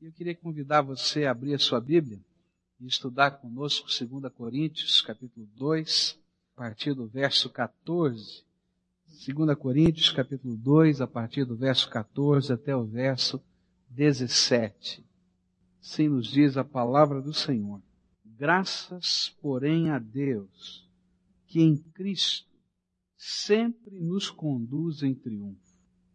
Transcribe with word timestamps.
Eu 0.00 0.12
queria 0.12 0.34
convidar 0.34 0.80
você 0.80 1.24
a 1.24 1.32
abrir 1.32 1.54
a 1.54 1.58
sua 1.58 1.80
Bíblia 1.80 2.20
e 2.78 2.86
estudar 2.86 3.32
conosco 3.32 3.88
2 3.88 4.32
Coríntios, 4.32 5.00
capítulo 5.00 5.44
2, 5.56 6.16
a 6.54 6.56
partir 6.56 6.94
do 6.94 7.08
verso 7.08 7.50
14. 7.50 8.44
2 9.26 9.58
Coríntios, 9.58 10.12
capítulo 10.12 10.56
2, 10.56 11.00
a 11.00 11.06
partir 11.08 11.44
do 11.44 11.56
verso 11.56 11.90
14 11.90 12.52
até 12.52 12.76
o 12.76 12.84
verso 12.84 13.42
17. 13.90 15.04
Assim 15.82 16.08
nos 16.08 16.28
diz 16.28 16.56
a 16.56 16.62
palavra 16.62 17.20
do 17.20 17.34
Senhor. 17.34 17.82
Graças, 18.24 19.36
porém, 19.42 19.90
a 19.90 19.98
Deus, 19.98 20.88
que 21.44 21.60
em 21.60 21.76
Cristo 21.76 22.46
sempre 23.16 23.98
nos 23.98 24.30
conduz 24.30 25.02
em 25.02 25.12
triunfo 25.12 25.58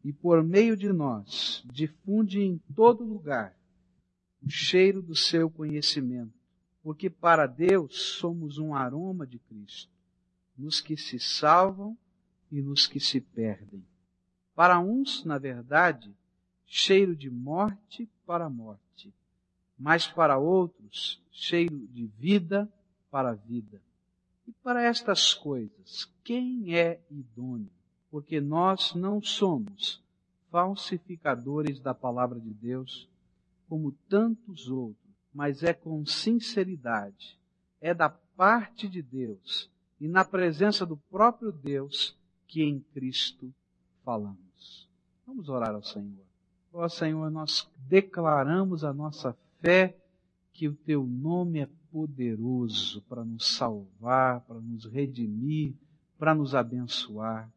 e 0.06 0.14
por 0.14 0.42
meio 0.42 0.78
de 0.78 0.94
nós 0.94 1.62
difunde 1.66 2.40
em 2.40 2.58
todo 2.74 3.04
lugar 3.04 3.54
o 4.46 4.50
cheiro 4.50 5.02
do 5.02 5.16
seu 5.16 5.50
conhecimento, 5.50 6.34
porque 6.81 7.09
para 7.09 7.48
Deus 7.48 8.18
somos 8.18 8.58
um 8.58 8.76
aroma 8.76 9.26
de 9.26 9.40
Cristo, 9.40 9.91
nos 10.58 10.81
que 10.81 10.98
se 10.98 11.20
salvam 11.20 11.98
e 12.52 12.62
nos 12.62 12.85
que 12.85 12.99
se 12.99 13.21
perdem. 13.21 13.84
Para 14.54 14.80
uns, 14.80 15.23
na 15.23 15.38
verdade, 15.38 16.13
cheiro 16.66 17.16
de 17.16 17.30
morte 17.30 18.09
para 18.26 18.49
morte, 18.49 19.13
mas 19.77 20.08
para 20.08 20.38
outros, 20.38 21.21
cheiro 21.32 21.88
de 21.88 22.05
vida 22.05 22.71
para 23.10 23.34
vida. 23.34 23.82
E 24.48 24.52
para 24.52 24.84
estas 24.84 25.34
coisas, 25.34 26.12
quem 26.23 26.76
é 26.76 26.99
idôneo? 27.10 27.71
Porque 28.12 28.41
nós 28.41 28.94
não 28.94 29.21
somos 29.21 30.04
falsificadores 30.52 31.80
da 31.80 31.94
palavra 31.94 32.40
de 32.40 32.54
Deus, 32.54 33.10
como 33.73 33.91
tantos 34.08 34.70
outros, 34.70 35.18
mas 35.34 35.63
é 35.63 35.73
com 35.73 36.05
sinceridade, 36.05 37.40
é 37.82 37.91
da 37.91 38.07
parte 38.07 38.88
de 38.88 39.02
Deus 39.02 39.68
e 39.99 40.07
na 40.07 40.24
presença 40.24 40.85
do 40.85 40.96
próprio 40.96 41.52
Deus 41.52 42.16
que 42.48 42.62
em 42.62 42.79
Cristo 42.94 43.51
falamos. 44.05 44.88
Vamos 45.26 45.49
orar 45.49 45.74
ao 45.74 45.82
Senhor. 45.82 46.24
Ó 46.71 46.88
Senhor, 46.88 47.32
nós 47.32 47.68
declaramos 47.90 48.84
a 48.84 48.94
nossa 48.94 49.35
fé 49.60 49.98
que 50.51 50.68
o 50.68 50.76
teu 50.76 51.04
nome 51.07 51.62
é 51.62 51.70
poderoso 51.91 53.01
para 53.10 53.26
nos 53.26 53.55
salvar, 53.55 54.41
para 54.41 54.60
nos 54.60 54.85
redimir, 54.85 55.74
para 56.20 56.35
nos 56.35 56.54
abençoar. 56.54 57.51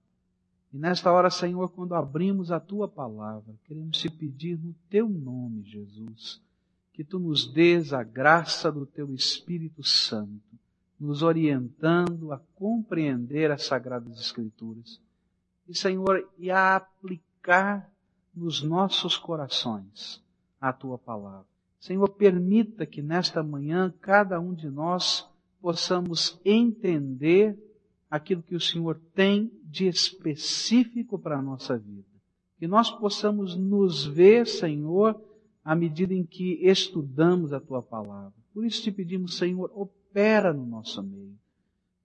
E 0.72 0.78
nesta 0.78 1.12
hora, 1.12 1.30
Senhor, 1.30 1.70
quando 1.70 1.94
abrimos 1.94 2.50
a 2.50 2.60
tua 2.60 2.88
palavra, 2.88 3.54
queremos 3.64 3.98
te 3.98 4.10
pedir 4.10 4.58
no 4.58 4.74
teu 4.90 5.08
nome, 5.08 5.62
Jesus, 5.62 6.42
que 6.92 7.04
tu 7.04 7.18
nos 7.18 7.52
dês 7.52 7.92
a 7.92 8.02
graça 8.02 8.70
do 8.70 8.84
teu 8.84 9.12
Espírito 9.14 9.82
Santo, 9.82 10.40
nos 10.98 11.22
orientando 11.22 12.32
a 12.32 12.38
compreender 12.54 13.50
as 13.50 13.64
Sagradas 13.64 14.18
Escrituras. 14.20 15.00
E, 15.68 15.74
Senhor, 15.74 16.28
e 16.38 16.50
a 16.50 16.76
aplicar 16.76 17.90
nos 18.34 18.62
nossos 18.62 19.16
corações 19.16 20.22
a 20.60 20.72
tua 20.72 20.98
palavra. 20.98 21.46
Senhor, 21.80 22.08
permita 22.08 22.84
que 22.84 23.00
nesta 23.00 23.42
manhã 23.42 23.92
cada 24.00 24.40
um 24.40 24.52
de 24.52 24.68
nós 24.68 25.28
possamos 25.60 26.40
entender 26.44 27.58
aquilo 28.10 28.42
que 28.42 28.54
o 28.54 28.60
Senhor 28.60 29.00
tem 29.14 29.50
de 29.64 29.86
específico 29.86 31.18
para 31.18 31.38
a 31.38 31.42
nossa 31.42 31.76
vida. 31.76 32.06
Que 32.58 32.66
nós 32.66 32.90
possamos 32.90 33.56
nos 33.56 34.04
ver, 34.04 34.46
Senhor, 34.46 35.20
à 35.64 35.74
medida 35.74 36.14
em 36.14 36.24
que 36.24 36.58
estudamos 36.62 37.52
a 37.52 37.60
tua 37.60 37.82
palavra. 37.82 38.32
Por 38.54 38.64
isso 38.64 38.82
te 38.82 38.90
pedimos, 38.90 39.36
Senhor, 39.36 39.70
opera 39.74 40.52
no 40.52 40.64
nosso 40.64 41.02
meio. 41.02 41.36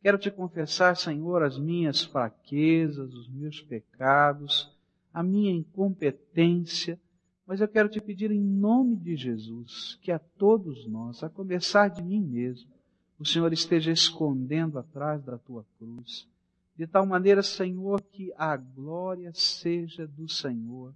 Quero 0.01 0.17
te 0.17 0.31
confessar, 0.31 0.97
Senhor, 0.97 1.43
as 1.43 1.59
minhas 1.59 2.03
fraquezas, 2.03 3.13
os 3.13 3.29
meus 3.29 3.61
pecados, 3.61 4.75
a 5.13 5.21
minha 5.21 5.51
incompetência, 5.51 6.99
mas 7.45 7.61
eu 7.61 7.67
quero 7.67 7.89
te 7.89 8.01
pedir 8.01 8.31
em 8.31 8.41
nome 8.41 8.95
de 8.95 9.15
Jesus 9.15 9.99
que 10.01 10.11
a 10.11 10.17
todos 10.17 10.87
nós, 10.87 11.21
a 11.23 11.29
começar 11.29 11.89
de 11.89 12.01
mim 12.01 12.21
mesmo, 12.21 12.71
o 13.21 13.25
Senhor 13.25 13.53
esteja 13.53 13.91
escondendo 13.91 14.79
atrás 14.79 15.23
da 15.23 15.37
tua 15.37 15.63
cruz. 15.77 16.27
De 16.75 16.87
tal 16.87 17.05
maneira, 17.05 17.43
Senhor, 17.43 18.01
que 18.01 18.33
a 18.35 18.57
glória 18.57 19.31
seja 19.31 20.07
do 20.07 20.27
Senhor, 20.27 20.91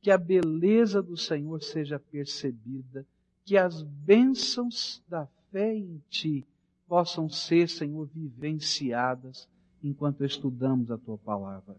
que 0.00 0.12
a 0.12 0.16
beleza 0.16 1.02
do 1.02 1.16
Senhor 1.16 1.60
seja 1.60 1.98
percebida, 1.98 3.04
que 3.44 3.56
as 3.56 3.82
bênçãos 3.82 5.02
da 5.08 5.26
fé 5.50 5.74
em 5.74 6.00
Ti 6.08 6.46
possam 6.86 7.28
ser, 7.28 7.68
Senhor, 7.68 8.08
vivenciadas 8.14 9.48
enquanto 9.82 10.24
estudamos 10.24 10.92
a 10.92 10.96
Tua 10.96 11.18
palavra. 11.18 11.76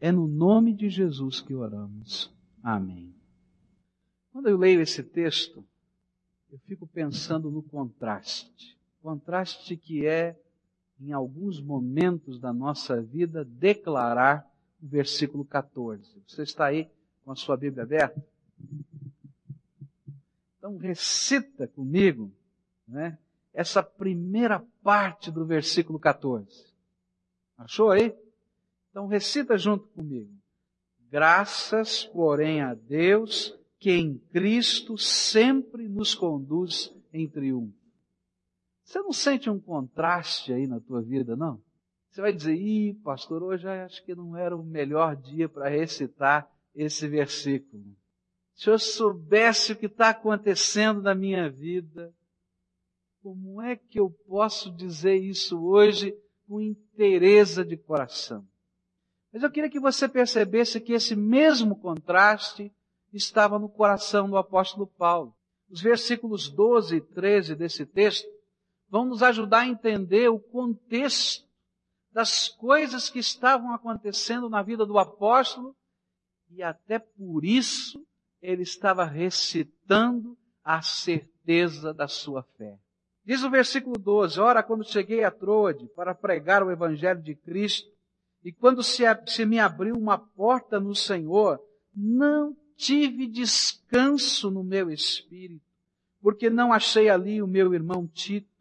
É 0.00 0.12
no 0.12 0.28
nome 0.28 0.72
de 0.72 0.88
Jesus 0.88 1.40
que 1.40 1.52
oramos. 1.52 2.32
Amém. 2.62 3.12
Quando 4.30 4.48
eu 4.48 4.56
leio 4.56 4.80
esse 4.80 5.02
texto, 5.02 5.64
eu 6.48 6.60
fico 6.60 6.86
pensando 6.86 7.50
no 7.50 7.60
contraste 7.60 8.75
contraste 9.06 9.76
que 9.76 10.04
é, 10.04 10.36
em 11.00 11.12
alguns 11.12 11.60
momentos 11.60 12.40
da 12.40 12.52
nossa 12.52 13.00
vida, 13.00 13.44
declarar 13.44 14.44
o 14.82 14.88
versículo 14.88 15.44
14. 15.44 16.20
Você 16.26 16.42
está 16.42 16.66
aí 16.66 16.90
com 17.24 17.30
a 17.30 17.36
sua 17.36 17.56
Bíblia 17.56 17.84
aberta? 17.84 18.20
Então 20.58 20.76
recita 20.76 21.68
comigo, 21.68 22.32
né, 22.88 23.16
essa 23.54 23.80
primeira 23.80 24.58
parte 24.82 25.30
do 25.30 25.46
versículo 25.46 26.00
14. 26.00 26.74
Achou 27.56 27.92
aí? 27.92 28.12
Então 28.90 29.06
recita 29.06 29.56
junto 29.56 29.86
comigo. 29.86 30.32
Graças, 31.08 32.02
porém, 32.06 32.60
a 32.60 32.74
Deus 32.74 33.56
que 33.78 33.92
em 33.92 34.18
Cristo 34.32 34.98
sempre 34.98 35.88
nos 35.88 36.12
conduz 36.12 36.92
em 37.12 37.28
triunfo. 37.28 37.85
Você 38.86 39.00
não 39.00 39.12
sente 39.12 39.50
um 39.50 39.58
contraste 39.58 40.52
aí 40.52 40.64
na 40.68 40.78
tua 40.78 41.02
vida, 41.02 41.34
não? 41.34 41.60
Você 42.08 42.20
vai 42.20 42.32
dizer, 42.32 42.54
ih, 42.54 42.94
pastor, 43.02 43.42
hoje 43.42 43.68
acho 43.68 44.02
que 44.04 44.14
não 44.14 44.36
era 44.36 44.56
o 44.56 44.62
melhor 44.62 45.16
dia 45.16 45.48
para 45.48 45.68
recitar 45.68 46.48
esse 46.72 47.08
versículo. 47.08 47.84
Se 48.54 48.70
eu 48.70 48.78
soubesse 48.78 49.72
o 49.72 49.76
que 49.76 49.86
está 49.86 50.10
acontecendo 50.10 51.02
na 51.02 51.16
minha 51.16 51.50
vida, 51.50 52.14
como 53.22 53.60
é 53.60 53.74
que 53.74 53.98
eu 53.98 54.08
posso 54.08 54.70
dizer 54.70 55.16
isso 55.16 55.60
hoje 55.66 56.16
com 56.46 56.60
inteireza 56.60 57.64
de 57.64 57.76
coração? 57.76 58.46
Mas 59.32 59.42
eu 59.42 59.50
queria 59.50 59.68
que 59.68 59.80
você 59.80 60.08
percebesse 60.08 60.80
que 60.80 60.92
esse 60.92 61.16
mesmo 61.16 61.76
contraste 61.76 62.72
estava 63.12 63.58
no 63.58 63.68
coração 63.68 64.30
do 64.30 64.36
apóstolo 64.36 64.86
Paulo. 64.86 65.34
Os 65.68 65.82
versículos 65.82 66.48
12 66.48 66.96
e 66.96 67.00
13 67.00 67.56
desse 67.56 67.84
texto 67.84 68.35
vão 68.88 69.04
nos 69.04 69.22
ajudar 69.22 69.60
a 69.60 69.68
entender 69.68 70.28
o 70.28 70.38
contexto 70.38 71.46
das 72.12 72.48
coisas 72.48 73.10
que 73.10 73.18
estavam 73.18 73.74
acontecendo 73.74 74.48
na 74.48 74.62
vida 74.62 74.86
do 74.86 74.98
apóstolo 74.98 75.76
e 76.50 76.62
até 76.62 76.98
por 76.98 77.44
isso 77.44 78.02
ele 78.40 78.62
estava 78.62 79.04
recitando 79.04 80.36
a 80.64 80.80
certeza 80.80 81.92
da 81.92 82.08
sua 82.08 82.42
fé. 82.56 82.78
Diz 83.24 83.42
o 83.42 83.50
versículo 83.50 83.98
12: 83.98 84.40
Ora, 84.40 84.62
quando 84.62 84.88
cheguei 84.88 85.24
a 85.24 85.30
Troade 85.30 85.88
para 85.88 86.14
pregar 86.14 86.62
o 86.62 86.70
Evangelho 86.70 87.20
de 87.20 87.34
Cristo, 87.34 87.90
e 88.42 88.52
quando 88.52 88.82
se, 88.82 89.02
se 89.26 89.44
me 89.44 89.58
abriu 89.58 89.96
uma 89.96 90.16
porta 90.16 90.78
no 90.78 90.94
Senhor, 90.94 91.60
não 91.94 92.56
tive 92.76 93.26
descanso 93.26 94.50
no 94.50 94.62
meu 94.62 94.90
espírito, 94.90 95.64
porque 96.20 96.48
não 96.48 96.72
achei 96.72 97.08
ali 97.08 97.42
o 97.42 97.46
meu 97.46 97.74
irmão 97.74 98.06
Tito 98.06 98.55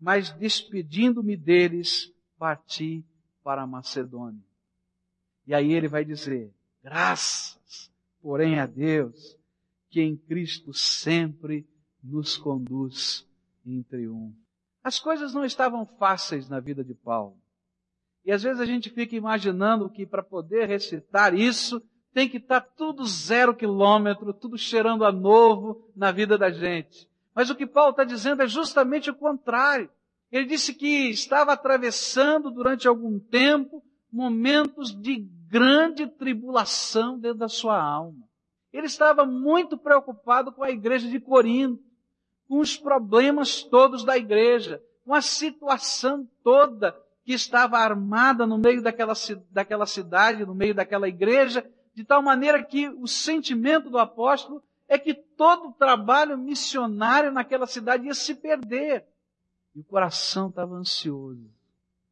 mas 0.00 0.32
despedindo-me 0.32 1.36
deles, 1.36 2.12
parti 2.38 3.04
para 3.44 3.66
Macedônia. 3.66 4.42
E 5.46 5.54
aí 5.54 5.72
ele 5.72 5.88
vai 5.88 6.04
dizer, 6.04 6.52
graças, 6.82 7.90
porém 8.22 8.58
a 8.58 8.66
Deus, 8.66 9.36
que 9.90 10.00
em 10.00 10.16
Cristo 10.16 10.72
sempre 10.72 11.66
nos 12.02 12.36
conduz 12.36 13.26
em 13.66 13.82
triunfo. 13.82 14.36
As 14.82 14.98
coisas 14.98 15.34
não 15.34 15.44
estavam 15.44 15.84
fáceis 15.84 16.48
na 16.48 16.60
vida 16.60 16.82
de 16.82 16.94
Paulo. 16.94 17.36
E 18.24 18.32
às 18.32 18.42
vezes 18.42 18.60
a 18.60 18.64
gente 18.64 18.88
fica 18.90 19.16
imaginando 19.16 19.90
que 19.90 20.06
para 20.06 20.22
poder 20.22 20.66
recitar 20.66 21.34
isso, 21.34 21.82
tem 22.12 22.28
que 22.28 22.38
estar 22.38 22.60
tudo 22.60 23.04
zero 23.04 23.54
quilômetro, 23.54 24.32
tudo 24.32 24.56
cheirando 24.56 25.04
a 25.04 25.12
novo 25.12 25.90
na 25.94 26.10
vida 26.10 26.38
da 26.38 26.50
gente. 26.50 27.09
Mas 27.34 27.50
o 27.50 27.54
que 27.54 27.66
Paulo 27.66 27.90
está 27.90 28.04
dizendo 28.04 28.42
é 28.42 28.46
justamente 28.46 29.10
o 29.10 29.14
contrário. 29.14 29.90
Ele 30.30 30.46
disse 30.46 30.74
que 30.74 31.10
estava 31.10 31.52
atravessando 31.52 32.50
durante 32.50 32.86
algum 32.86 33.18
tempo 33.18 33.82
momentos 34.12 34.94
de 34.94 35.16
grande 35.48 36.06
tribulação 36.06 37.18
dentro 37.18 37.38
da 37.38 37.48
sua 37.48 37.80
alma. 37.82 38.28
Ele 38.72 38.86
estava 38.86 39.24
muito 39.24 39.76
preocupado 39.76 40.52
com 40.52 40.62
a 40.62 40.70
igreja 40.70 41.08
de 41.08 41.18
Corinto, 41.18 41.82
com 42.48 42.58
os 42.58 42.76
problemas 42.76 43.62
todos 43.62 44.04
da 44.04 44.16
igreja, 44.16 44.82
com 45.04 45.14
a 45.14 45.20
situação 45.20 46.28
toda 46.42 46.96
que 47.24 47.32
estava 47.32 47.78
armada 47.78 48.46
no 48.46 48.58
meio 48.58 48.82
daquela, 48.82 49.14
daquela 49.50 49.86
cidade, 49.86 50.46
no 50.46 50.54
meio 50.54 50.74
daquela 50.74 51.08
igreja, 51.08 51.68
de 51.94 52.04
tal 52.04 52.22
maneira 52.22 52.62
que 52.62 52.88
o 52.88 53.06
sentimento 53.06 53.90
do 53.90 53.98
apóstolo 53.98 54.62
é 54.90 54.98
que 54.98 55.14
todo 55.14 55.68
o 55.68 55.72
trabalho 55.72 56.36
missionário 56.36 57.30
naquela 57.30 57.64
cidade 57.64 58.06
ia 58.06 58.12
se 58.12 58.34
perder. 58.34 59.06
E 59.72 59.78
o 59.78 59.84
coração 59.84 60.48
estava 60.48 60.74
ansioso, 60.74 61.48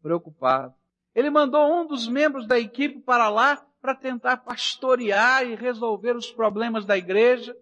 preocupado. 0.00 0.72
Ele 1.12 1.28
mandou 1.28 1.68
um 1.68 1.84
dos 1.84 2.06
membros 2.06 2.46
da 2.46 2.56
equipe 2.56 3.00
para 3.00 3.28
lá 3.28 3.56
para 3.80 3.96
tentar 3.96 4.36
pastorear 4.38 5.44
e 5.44 5.56
resolver 5.56 6.14
os 6.14 6.30
problemas 6.30 6.86
da 6.86 6.96
igreja. 6.96 7.56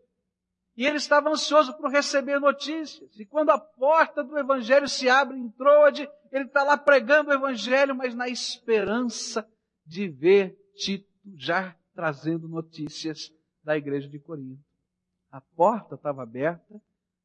E 0.77 0.85
ele 0.85 0.99
estava 0.99 1.31
ansioso 1.31 1.73
por 1.79 1.91
receber 1.91 2.39
notícias. 2.39 3.19
E 3.19 3.25
quando 3.25 3.49
a 3.49 3.59
porta 3.59 4.23
do 4.23 4.37
Evangelho 4.37 4.87
se 4.87 5.09
abre 5.09 5.39
em 5.39 5.49
Troade, 5.49 6.07
ele 6.31 6.45
está 6.45 6.63
lá 6.63 6.77
pregando 6.77 7.31
o 7.31 7.33
Evangelho, 7.33 7.97
mas 7.97 8.15
na 8.15 8.29
esperança 8.29 9.49
de 9.87 10.09
ver 10.09 10.59
Tito 10.75 11.09
já 11.35 11.75
trazendo 11.95 12.47
notícias 12.47 13.33
da 13.65 13.79
igreja 13.79 14.11
de 14.11 14.19
Corinto. 14.19 14.67
A 15.37 15.41
porta 15.55 15.97
estava 15.97 16.23
aberta, 16.23 16.81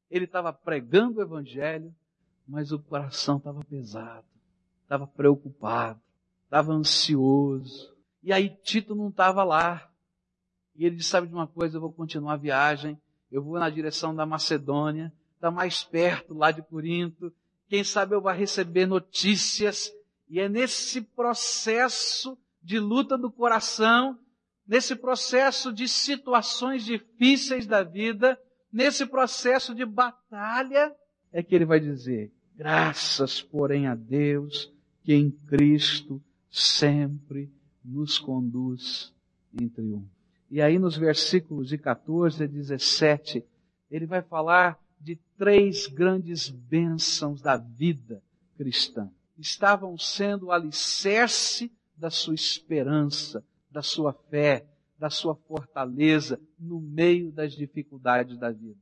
ele 0.09 0.25
estava 0.25 0.51
pregando 0.51 1.19
o 1.19 1.21
Evangelho, 1.21 1.95
mas 2.45 2.73
o 2.73 2.77
coração 2.77 3.37
estava 3.37 3.63
pesado, 3.63 4.27
estava 4.83 5.07
preocupado, 5.07 5.97
estava 6.43 6.73
ansioso. 6.73 7.95
E 8.21 8.33
aí 8.33 8.49
Tito 8.49 8.93
não 8.95 9.07
estava 9.07 9.45
lá. 9.45 9.89
E 10.75 10.85
ele 10.85 10.97
disse, 10.97 11.07
sabe 11.07 11.27
de 11.27 11.33
uma 11.33 11.47
coisa, 11.47 11.77
eu 11.77 11.81
vou 11.81 11.93
continuar 11.93 12.33
a 12.33 12.37
viagem, 12.37 12.99
eu 13.31 13.41
vou 13.41 13.57
na 13.57 13.69
direção 13.69 14.13
da 14.13 14.25
Macedônia, 14.25 15.13
está 15.35 15.49
mais 15.49 15.81
perto 15.81 16.33
lá 16.33 16.51
de 16.51 16.61
Corinto, 16.61 17.31
quem 17.69 17.81
sabe 17.81 18.13
eu 18.13 18.21
vou 18.21 18.33
receber 18.33 18.85
notícias, 18.85 19.89
e 20.27 20.37
é 20.37 20.49
nesse 20.49 20.99
processo 21.01 22.37
de 22.61 22.77
luta 22.77 23.17
do 23.17 23.31
coração, 23.31 24.19
nesse 24.71 24.95
processo 24.95 25.73
de 25.73 25.85
situações 25.85 26.85
difíceis 26.85 27.67
da 27.67 27.83
vida, 27.83 28.39
nesse 28.71 29.05
processo 29.05 29.75
de 29.75 29.85
batalha, 29.85 30.95
é 31.33 31.43
que 31.43 31.53
ele 31.53 31.65
vai 31.65 31.77
dizer, 31.77 32.31
graças 32.55 33.41
porém 33.41 33.87
a 33.87 33.95
Deus, 33.95 34.71
que 35.03 35.13
em 35.13 35.29
Cristo 35.29 36.23
sempre 36.49 37.51
nos 37.83 38.17
conduz 38.17 39.13
em 39.59 39.67
triunfo. 39.67 40.07
E 40.49 40.61
aí 40.61 40.79
nos 40.79 40.95
versículos 40.95 41.67
de 41.67 41.77
14 41.77 42.45
a 42.45 42.47
17, 42.47 43.43
ele 43.89 44.05
vai 44.05 44.21
falar 44.21 44.79
de 44.97 45.17
três 45.37 45.85
grandes 45.85 46.47
bênçãos 46.47 47.41
da 47.41 47.57
vida 47.57 48.23
cristã. 48.55 49.11
Estavam 49.37 49.97
sendo 49.97 50.45
o 50.45 50.51
alicerce 50.51 51.69
da 51.97 52.09
sua 52.09 52.35
esperança, 52.35 53.43
da 53.71 53.81
sua 53.81 54.13
fé, 54.13 54.67
da 54.97 55.09
sua 55.09 55.35
fortaleza 55.35 56.39
no 56.59 56.79
meio 56.79 57.31
das 57.31 57.53
dificuldades 57.53 58.37
da 58.37 58.51
vida. 58.51 58.79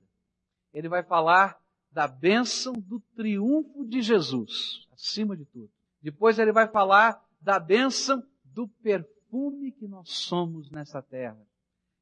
Ele 0.74 0.89
vai 0.89 1.03
falar 1.03 1.57
da 1.91 2.07
bênção 2.07 2.74
do 2.74 3.00
triunfo 3.15 3.86
de 3.86 4.01
Jesus, 4.01 4.88
acima 4.91 5.38
de 5.38 5.45
tudo. 5.45 5.69
Depois 6.01 6.38
ele 6.39 6.51
vai 6.51 6.68
falar 6.68 7.24
da 7.41 7.59
bênção 7.59 8.24
do 8.44 8.68
perfume 8.68 9.71
que 9.71 9.88
nós 9.88 10.09
somos 10.09 10.69
nessa 10.69 11.01
terra. 11.01 11.39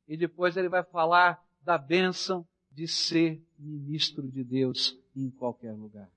E 0.07 0.17
depois 0.17 0.57
ele 0.57 0.69
vai 0.69 0.83
falar 0.83 1.43
da 1.61 1.77
bênção 1.77 2.47
de 2.71 2.87
ser 2.87 3.41
ministro 3.57 4.27
de 4.29 4.43
Deus 4.43 4.97
em 5.15 5.29
qualquer 5.29 5.73
lugar. 5.73 6.09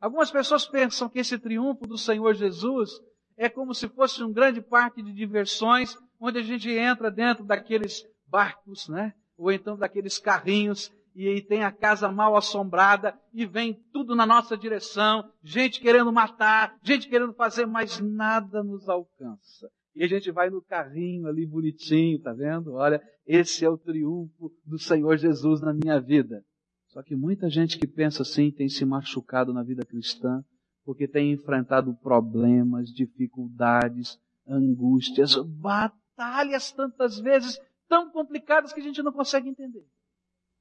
Algumas 0.00 0.30
pessoas 0.30 0.66
pensam 0.66 1.08
que 1.08 1.18
esse 1.18 1.38
triunfo 1.38 1.86
do 1.86 1.98
Senhor 1.98 2.34
Jesus 2.34 3.00
é 3.40 3.48
como 3.48 3.74
se 3.74 3.88
fosse 3.88 4.22
um 4.22 4.30
grande 4.30 4.60
parque 4.60 5.02
de 5.02 5.14
diversões, 5.14 5.96
onde 6.20 6.38
a 6.38 6.42
gente 6.42 6.70
entra 6.70 7.10
dentro 7.10 7.42
daqueles 7.42 8.04
barcos, 8.26 8.86
né? 8.86 9.14
Ou 9.38 9.50
então 9.50 9.78
daqueles 9.78 10.18
carrinhos 10.18 10.92
e 11.14 11.26
aí 11.26 11.40
tem 11.40 11.64
a 11.64 11.72
casa 11.72 12.12
mal 12.12 12.36
assombrada 12.36 13.18
e 13.32 13.46
vem 13.46 13.82
tudo 13.94 14.14
na 14.14 14.26
nossa 14.26 14.58
direção, 14.58 15.24
gente 15.42 15.80
querendo 15.80 16.12
matar, 16.12 16.76
gente 16.82 17.08
querendo 17.08 17.32
fazer, 17.32 17.64
mas 17.64 17.98
nada 17.98 18.62
nos 18.62 18.86
alcança. 18.90 19.70
E 19.94 20.04
a 20.04 20.06
gente 20.06 20.30
vai 20.30 20.50
no 20.50 20.60
carrinho 20.60 21.26
ali 21.26 21.46
bonitinho, 21.46 22.20
tá 22.20 22.34
vendo? 22.34 22.74
Olha, 22.74 23.02
esse 23.26 23.64
é 23.64 23.70
o 23.70 23.78
triunfo 23.78 24.52
do 24.66 24.78
Senhor 24.78 25.16
Jesus 25.16 25.62
na 25.62 25.72
minha 25.72 25.98
vida. 25.98 26.44
Só 26.88 27.02
que 27.02 27.16
muita 27.16 27.48
gente 27.48 27.78
que 27.78 27.86
pensa 27.86 28.20
assim 28.20 28.52
tem 28.52 28.68
se 28.68 28.84
machucado 28.84 29.54
na 29.54 29.62
vida 29.62 29.82
cristã 29.86 30.44
porque 30.90 31.06
tem 31.06 31.30
enfrentado 31.30 31.94
problemas, 31.94 32.92
dificuldades, 32.92 34.18
angústias, 34.44 35.36
batalhas 35.36 36.72
tantas 36.72 37.20
vezes 37.20 37.60
tão 37.88 38.10
complicadas 38.10 38.72
que 38.72 38.80
a 38.80 38.82
gente 38.82 39.00
não 39.00 39.12
consegue 39.12 39.48
entender. 39.48 39.86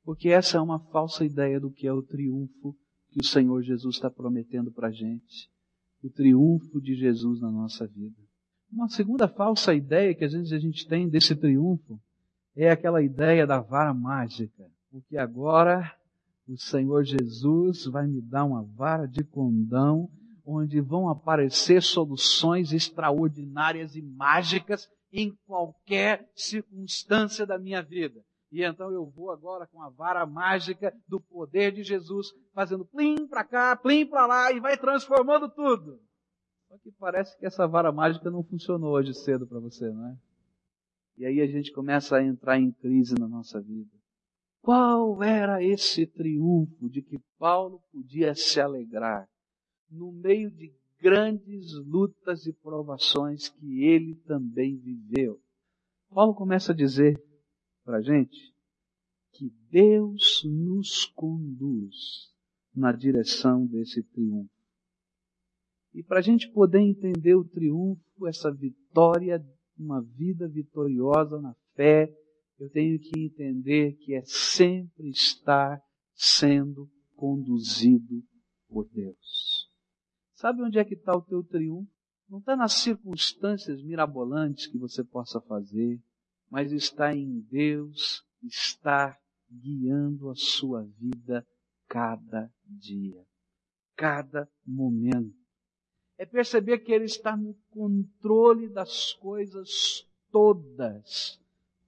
Porque 0.04 0.30
essa 0.30 0.58
é 0.58 0.62
uma 0.62 0.80
falsa 0.92 1.26
ideia 1.26 1.60
do 1.60 1.72
que 1.72 1.88
é 1.88 1.92
o 1.92 2.04
triunfo 2.04 2.78
que 3.10 3.22
o 3.22 3.26
Senhor 3.26 3.64
Jesus 3.64 3.96
está 3.96 4.08
prometendo 4.08 4.72
para 4.72 4.90
a 4.90 4.92
gente. 4.92 5.50
O 6.04 6.12
triunfo 6.12 6.80
de 6.80 6.94
Jesus 6.94 7.42
na 7.42 7.50
nossa 7.50 7.88
vida. 7.88 8.22
Uma 8.72 8.88
segunda 8.88 9.28
falsa 9.28 9.74
ideia 9.74 10.14
que 10.14 10.26
às 10.26 10.34
vezes 10.34 10.54
a 10.54 10.60
gente 10.60 10.88
tem 10.88 11.10
desse 11.10 11.36
triunfo 11.36 12.00
é 12.56 12.70
aquela 12.70 13.02
ideia 13.02 13.48
da 13.48 13.60
vara 13.60 13.96
mágica. 13.96 14.70
Porque 14.92 15.18
agora 15.18 15.92
o 16.48 16.56
Senhor 16.56 17.04
Jesus 17.04 17.86
vai 17.86 18.06
me 18.06 18.22
dar 18.22 18.46
uma 18.46 18.62
vara 18.62 19.08
de 19.08 19.24
condão 19.24 20.08
onde 20.50 20.82
vão 20.82 21.08
aparecer 21.08 21.82
soluções 21.82 22.74
extraordinárias 22.74 23.96
e 23.96 24.02
mágicas 24.02 24.90
em 25.12 25.36
qualquer 25.46 26.28
circunstância 26.36 27.46
da 27.46 27.60
minha 27.60 27.84
vida. 27.84 28.20
E 28.52 28.64
então 28.64 28.92
eu 28.92 29.06
vou 29.06 29.30
agora 29.30 29.68
com 29.68 29.82
a 29.82 29.90
vara 29.90 30.26
mágica 30.26 30.92
do 31.08 31.22
poder 31.22 31.72
de 31.72 31.84
Jesus, 31.84 32.28
fazendo 32.52 32.84
plim 32.84 33.28
para 33.28 33.44
cá, 33.44 33.76
plim 33.76 34.08
para 34.08 34.26
lá 34.26 34.52
e 34.52 34.60
vai 34.60 34.76
transformando 34.76 35.50
tudo. 35.50 36.00
Só 36.68 36.78
que 36.80 36.92
parece 37.00 37.38
que 37.38 37.46
essa 37.46 37.68
vara 37.68 37.92
mágica 37.92 38.32
não 38.32 38.44
funcionou 38.44 38.94
hoje 38.94 39.14
cedo 39.14 39.46
para 39.46 39.60
você, 39.60 39.88
não 39.92 40.08
é? 40.08 40.18
E 41.18 41.26
aí 41.26 41.42
a 41.42 41.48
gente 41.48 41.72
começa 41.72 42.16
a 42.16 42.24
entrar 42.24 42.58
em 42.58 42.72
crise 42.72 43.14
na 43.20 43.28
nossa 43.28 43.62
vida. 43.62 43.92
Qual 44.62 45.22
era 45.22 45.64
esse 45.64 46.08
triunfo 46.08 46.90
de 46.90 47.02
que 47.02 47.20
Paulo 47.38 47.82
podia 47.92 48.34
se 48.34 48.60
alegrar 48.60 49.28
no 49.90 50.12
meio 50.12 50.52
de 50.52 50.74
grandes 51.02 51.74
lutas 51.86 52.46
e 52.46 52.54
provações 52.54 53.50
que 53.50 53.84
ele 53.84 54.16
também 54.26 54.78
viveu? 54.78 55.40
Paulo 56.10 56.34
começa 56.34 56.72
a 56.72 56.76
dizer 56.76 57.22
para 57.84 57.98
a 57.98 58.02
gente 58.02 58.54
que 59.32 59.54
Deus 59.70 60.44
nos 60.44 61.06
conduz 61.06 62.30
na 62.76 62.92
direção 62.92 63.66
desse 63.66 64.04
triunfo. 64.04 64.50
E 65.94 66.04
para 66.04 66.20
a 66.20 66.22
gente 66.22 66.50
poder 66.52 66.80
entender 66.80 67.36
o 67.36 67.44
triunfo, 67.44 68.28
essa 68.28 68.52
vitória, 68.52 69.44
uma 69.78 70.02
vida 70.02 70.48
vitoriosa 70.48 71.40
na 71.40 71.56
fé, 71.76 72.14
eu 72.60 72.70
tenho 72.70 73.00
que 73.00 73.20
entender 73.20 73.94
que 73.94 74.14
é 74.14 74.22
sempre 74.26 75.10
estar 75.10 75.82
sendo 76.14 76.90
conduzido 77.16 78.22
por 78.68 78.88
Deus. 78.90 79.49
Sabe 80.40 80.64
onde 80.64 80.80
é 80.80 80.86
que 80.86 80.94
está 80.94 81.14
o 81.14 81.22
teu 81.22 81.44
triunfo? 81.44 81.92
Não 82.30 82.40
está 82.40 82.56
nas 82.56 82.74
circunstâncias 82.76 83.84
mirabolantes 83.84 84.68
que 84.68 84.78
você 84.78 85.04
possa 85.04 85.42
fazer, 85.42 86.00
mas 86.50 86.72
está 86.72 87.14
em 87.14 87.42
Deus 87.52 88.24
estar 88.42 89.20
guiando 89.52 90.30
a 90.30 90.36
sua 90.36 90.86
vida 90.98 91.46
cada 91.90 92.50
dia, 92.66 93.22
cada 93.98 94.48
momento 94.66 95.36
é 96.18 96.26
perceber 96.26 96.80
que 96.80 96.94
Ele 96.94 97.04
está 97.04 97.36
no 97.36 97.54
controle 97.70 98.70
das 98.70 99.12
coisas 99.16 100.06
todas 100.32 101.38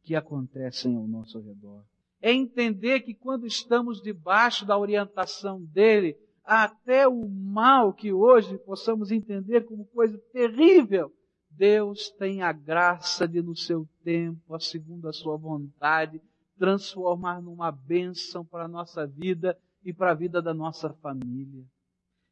que 0.04 0.14
acontecem 0.14 0.98
ao 0.98 1.08
nosso 1.08 1.40
redor. 1.40 1.86
É 2.22 2.34
entender 2.34 3.00
que 3.00 3.14
quando 3.14 3.48
estamos 3.48 4.02
debaixo 4.02 4.66
da 4.66 4.78
orientação 4.78 5.62
dEle, 5.64 6.18
até 6.44 7.08
o 7.08 7.28
mal 7.28 7.94
que 7.94 8.12
hoje 8.12 8.58
possamos 8.60 9.12
entender 9.12 9.66
como 9.66 9.86
coisa 9.86 10.18
terrível, 10.32 11.12
Deus 11.50 12.10
tem 12.12 12.42
a 12.42 12.52
graça 12.52 13.28
de, 13.28 13.42
no 13.42 13.56
seu 13.56 13.88
tempo, 14.04 14.60
segundo 14.60 15.08
a 15.08 15.14
sua 15.14 15.38
vontade, 15.38 16.22
transformar 16.58 17.42
numa 17.42 17.72
bênção 17.72 18.46
para 18.46 18.66
a 18.66 18.70
nossa 18.70 19.06
vida 19.06 19.58
e 19.84 19.94
para 19.94 20.12
a 20.12 20.16
vida 20.16 20.42
da 20.42 20.54
nossa 20.54 20.94
família 20.94 21.66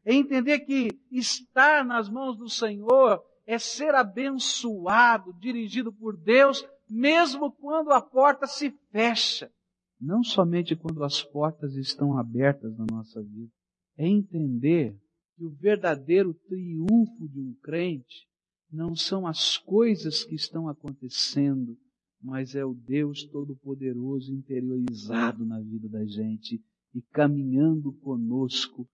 é 0.05 0.13
entender 0.13 0.59
que 0.59 0.89
estar 1.11 1.85
nas 1.85 2.09
mãos 2.09 2.37
do 2.37 2.49
Senhor 2.49 3.21
é 3.45 3.57
ser 3.57 3.93
abençoado, 3.95 5.33
dirigido 5.33 5.91
por 5.91 6.15
Deus, 6.15 6.65
mesmo 6.89 7.51
quando 7.51 7.91
a 7.91 8.01
porta 8.01 8.47
se 8.47 8.71
fecha. 8.91 9.51
Não 9.99 10.23
somente 10.23 10.75
quando 10.75 11.03
as 11.03 11.21
portas 11.21 11.75
estão 11.75 12.17
abertas 12.17 12.77
na 12.77 12.85
nossa 12.91 13.21
vida. 13.21 13.51
É 13.99 14.07
entender 14.07 14.97
que 15.35 15.43
o 15.43 15.49
verdadeiro 15.49 16.33
triunfo 16.33 17.27
de 17.27 17.37
um 17.37 17.53
crente 17.61 18.29
não 18.71 18.95
são 18.95 19.27
as 19.27 19.57
coisas 19.57 20.23
que 20.23 20.35
estão 20.35 20.69
acontecendo, 20.69 21.77
mas 22.21 22.55
é 22.55 22.63
o 22.63 22.73
Deus 22.73 23.25
Todo-Poderoso 23.25 24.33
interiorizado 24.33 25.45
na 25.45 25.59
vida 25.59 25.89
da 25.89 26.05
gente 26.05 26.63
e 26.95 27.01
caminhando 27.11 27.91
conosco 27.99 28.87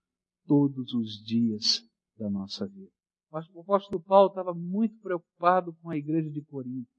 todos 0.48 0.92
os 0.96 1.24
dias 1.24 1.88
da 2.18 2.28
nossa 2.28 2.68
vida. 2.68 2.92
O 3.54 3.60
apóstolo 3.60 4.02
Paulo 4.02 4.30
estava 4.30 4.56
muito 4.56 5.00
preocupado 5.02 5.72
com 5.84 5.92
a 5.92 5.98
igreja 5.98 6.32
de 6.32 6.42
Corinto. 6.42 6.90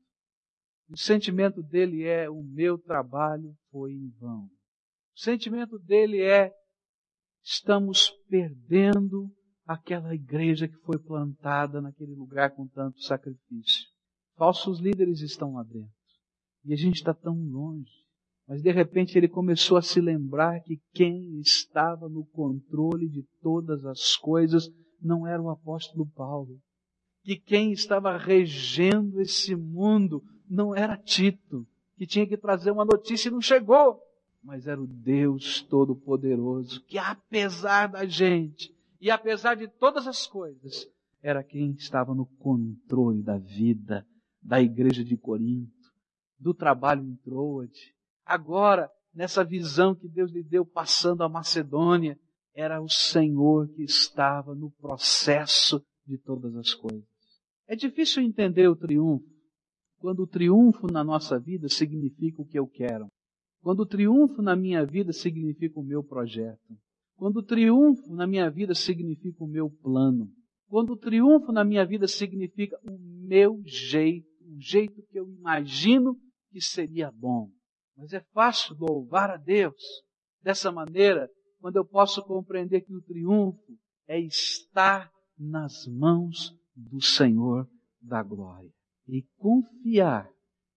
O 0.88 0.96
sentimento 0.96 1.60
dele 1.60 2.04
é: 2.04 2.30
o 2.30 2.40
meu 2.44 2.78
trabalho 2.78 3.52
foi 3.72 3.94
em 3.94 4.10
vão. 4.20 4.44
O 4.44 5.18
sentimento 5.18 5.76
dele 5.80 6.20
é: 6.20 6.54
estamos 7.46 8.10
perdendo 8.28 9.30
aquela 9.64 10.12
igreja 10.12 10.66
que 10.66 10.76
foi 10.78 10.98
plantada 10.98 11.80
naquele 11.80 12.12
lugar 12.12 12.50
com 12.50 12.66
tanto 12.66 13.00
sacrifício. 13.00 13.86
Falsos 14.36 14.80
líderes 14.80 15.20
estão 15.20 15.54
lá 15.54 15.62
dentro. 15.62 15.94
E 16.64 16.72
a 16.72 16.76
gente 16.76 16.96
está 16.96 17.14
tão 17.14 17.34
longe. 17.34 17.90
Mas 18.48 18.62
de 18.62 18.70
repente 18.72 19.16
ele 19.16 19.28
começou 19.28 19.76
a 19.76 19.82
se 19.82 20.00
lembrar 20.00 20.60
que 20.60 20.80
quem 20.92 21.38
estava 21.38 22.08
no 22.08 22.26
controle 22.26 23.08
de 23.08 23.24
todas 23.40 23.84
as 23.86 24.16
coisas 24.16 24.68
não 25.00 25.26
era 25.26 25.40
o 25.40 25.50
apóstolo 25.50 26.06
Paulo. 26.14 26.58
Que 27.22 27.36
quem 27.36 27.72
estava 27.72 28.16
regendo 28.16 29.20
esse 29.20 29.54
mundo 29.54 30.22
não 30.48 30.74
era 30.74 30.96
Tito, 30.96 31.66
que 31.96 32.06
tinha 32.06 32.26
que 32.26 32.36
trazer 32.36 32.72
uma 32.72 32.84
notícia 32.84 33.28
e 33.28 33.32
não 33.32 33.40
chegou. 33.40 34.00
Mas 34.46 34.68
era 34.68 34.80
o 34.80 34.86
Deus 34.86 35.60
Todo-Poderoso, 35.62 36.80
que 36.84 36.98
apesar 36.98 37.88
da 37.88 38.06
gente 38.06 38.72
e 39.00 39.10
apesar 39.10 39.56
de 39.56 39.66
todas 39.66 40.06
as 40.06 40.24
coisas, 40.24 40.88
era 41.20 41.42
quem 41.42 41.72
estava 41.72 42.14
no 42.14 42.26
controle 42.38 43.24
da 43.24 43.36
vida 43.36 44.06
da 44.40 44.62
igreja 44.62 45.02
de 45.04 45.16
Corinto, 45.16 45.90
do 46.38 46.54
trabalho 46.54 47.02
em 47.02 47.16
Troade. 47.16 47.92
Agora, 48.24 48.88
nessa 49.12 49.44
visão 49.44 49.96
que 49.96 50.08
Deus 50.08 50.30
lhe 50.30 50.44
deu 50.44 50.64
passando 50.64 51.24
a 51.24 51.28
Macedônia, 51.28 52.16
era 52.54 52.80
o 52.80 52.88
Senhor 52.88 53.68
que 53.70 53.82
estava 53.82 54.54
no 54.54 54.70
processo 54.70 55.84
de 56.06 56.16
todas 56.18 56.54
as 56.54 56.72
coisas. 56.72 57.04
É 57.66 57.74
difícil 57.74 58.22
entender 58.22 58.68
o 58.68 58.76
triunfo 58.76 59.26
quando 59.98 60.20
o 60.20 60.26
triunfo 60.26 60.86
na 60.86 61.02
nossa 61.02 61.36
vida 61.36 61.68
significa 61.68 62.40
o 62.40 62.46
que 62.46 62.56
eu 62.56 62.68
quero. 62.68 63.08
Quando 63.66 63.80
o 63.80 63.86
triunfo 63.86 64.40
na 64.42 64.54
minha 64.54 64.86
vida 64.86 65.12
significa 65.12 65.80
o 65.80 65.82
meu 65.82 66.00
projeto. 66.00 66.78
Quando 67.16 67.38
o 67.38 67.42
triunfo 67.42 68.14
na 68.14 68.24
minha 68.24 68.48
vida 68.48 68.76
significa 68.76 69.42
o 69.42 69.48
meu 69.48 69.68
plano. 69.68 70.30
Quando 70.68 70.92
o 70.92 70.96
triunfo 70.96 71.50
na 71.50 71.64
minha 71.64 71.84
vida 71.84 72.06
significa 72.06 72.78
o 72.88 72.96
meu 72.96 73.60
jeito, 73.66 74.28
o 74.44 74.60
jeito 74.60 75.02
que 75.10 75.18
eu 75.18 75.28
imagino 75.28 76.16
que 76.52 76.60
seria 76.60 77.10
bom. 77.10 77.50
Mas 77.96 78.12
é 78.12 78.20
fácil 78.32 78.76
louvar 78.78 79.30
a 79.30 79.36
Deus 79.36 79.82
dessa 80.40 80.70
maneira 80.70 81.28
quando 81.60 81.74
eu 81.74 81.84
posso 81.84 82.22
compreender 82.22 82.82
que 82.82 82.94
o 82.94 83.02
triunfo 83.02 83.76
é 84.06 84.20
estar 84.20 85.10
nas 85.36 85.88
mãos 85.88 86.56
do 86.72 87.02
Senhor 87.02 87.68
da 88.00 88.22
glória 88.22 88.70
e 89.08 89.26
confiar 89.36 90.30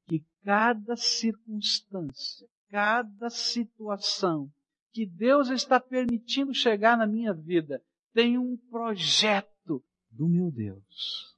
que 0.08 0.26
cada 0.44 0.96
circunstância, 0.96 2.48
cada 2.70 3.30
situação 3.30 4.52
que 4.92 5.06
Deus 5.06 5.50
está 5.50 5.80
permitindo 5.80 6.54
chegar 6.54 6.98
na 6.98 7.06
minha 7.06 7.34
vida 7.34 7.84
tem 8.14 8.38
um 8.38 8.58
projeto 8.70 9.84
do 10.12 10.28
meu 10.28 10.52
Deus. 10.52 11.36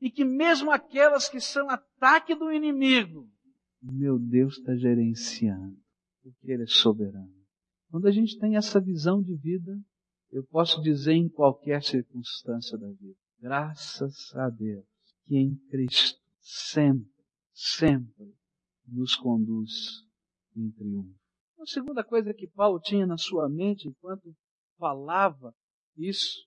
E 0.00 0.10
que 0.10 0.24
mesmo 0.24 0.70
aquelas 0.70 1.28
que 1.28 1.40
são 1.40 1.68
ataque 1.68 2.34
do 2.34 2.52
inimigo, 2.52 3.28
meu 3.82 4.18
Deus 4.18 4.58
está 4.58 4.74
gerenciando, 4.76 5.76
porque 6.22 6.50
Ele 6.50 6.64
é 6.64 6.66
soberano. 6.66 7.34
Quando 7.90 8.06
a 8.06 8.10
gente 8.10 8.38
tem 8.38 8.56
essa 8.56 8.80
visão 8.80 9.22
de 9.22 9.34
vida, 9.34 9.78
eu 10.30 10.44
posso 10.44 10.80
dizer 10.80 11.12
em 11.12 11.28
qualquer 11.28 11.82
circunstância 11.82 12.78
da 12.78 12.88
vida, 12.88 13.18
graças 13.40 14.34
a 14.36 14.48
Deus, 14.48 14.84
que 15.26 15.36
em 15.36 15.56
Cristo 15.70 16.20
sempre, 16.40 17.10
sempre 17.52 18.34
nos 18.86 19.16
conduz 19.16 20.08
em 20.56 20.70
triunfo. 20.70 21.14
A 21.60 21.66
segunda 21.66 22.02
coisa 22.02 22.32
que 22.32 22.46
Paulo 22.48 22.80
tinha 22.80 23.06
na 23.06 23.18
sua 23.18 23.48
mente 23.48 23.88
enquanto 23.88 24.34
falava 24.78 25.54
isso 25.96 26.46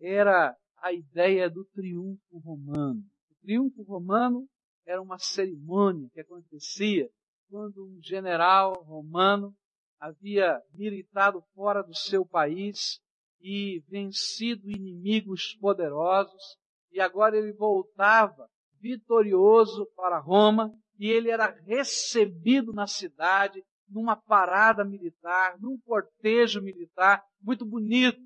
era 0.00 0.56
a 0.78 0.92
ideia 0.92 1.50
do 1.50 1.64
triunfo 1.66 2.38
romano. 2.38 3.02
O 3.30 3.34
triunfo 3.42 3.82
romano 3.82 4.48
era 4.86 5.02
uma 5.02 5.18
cerimônia 5.18 6.08
que 6.12 6.20
acontecia 6.20 7.10
quando 7.50 7.84
um 7.84 8.00
general 8.02 8.82
romano 8.84 9.54
havia 10.00 10.60
militado 10.72 11.42
fora 11.54 11.82
do 11.82 11.94
seu 11.94 12.24
país 12.24 13.00
e 13.40 13.82
vencido 13.88 14.70
inimigos 14.70 15.56
poderosos, 15.60 16.56
e 16.90 17.00
agora 17.00 17.36
ele 17.36 17.52
voltava 17.52 18.48
vitorioso 18.80 19.86
para 19.94 20.18
Roma, 20.18 20.72
e 20.98 21.10
ele 21.10 21.30
era 21.30 21.54
recebido 21.66 22.72
na 22.72 22.86
cidade 22.86 23.64
numa 23.88 24.16
parada 24.16 24.84
militar, 24.84 25.56
num 25.58 25.78
cortejo 25.80 26.60
militar 26.60 27.22
muito 27.40 27.64
bonito. 27.64 28.20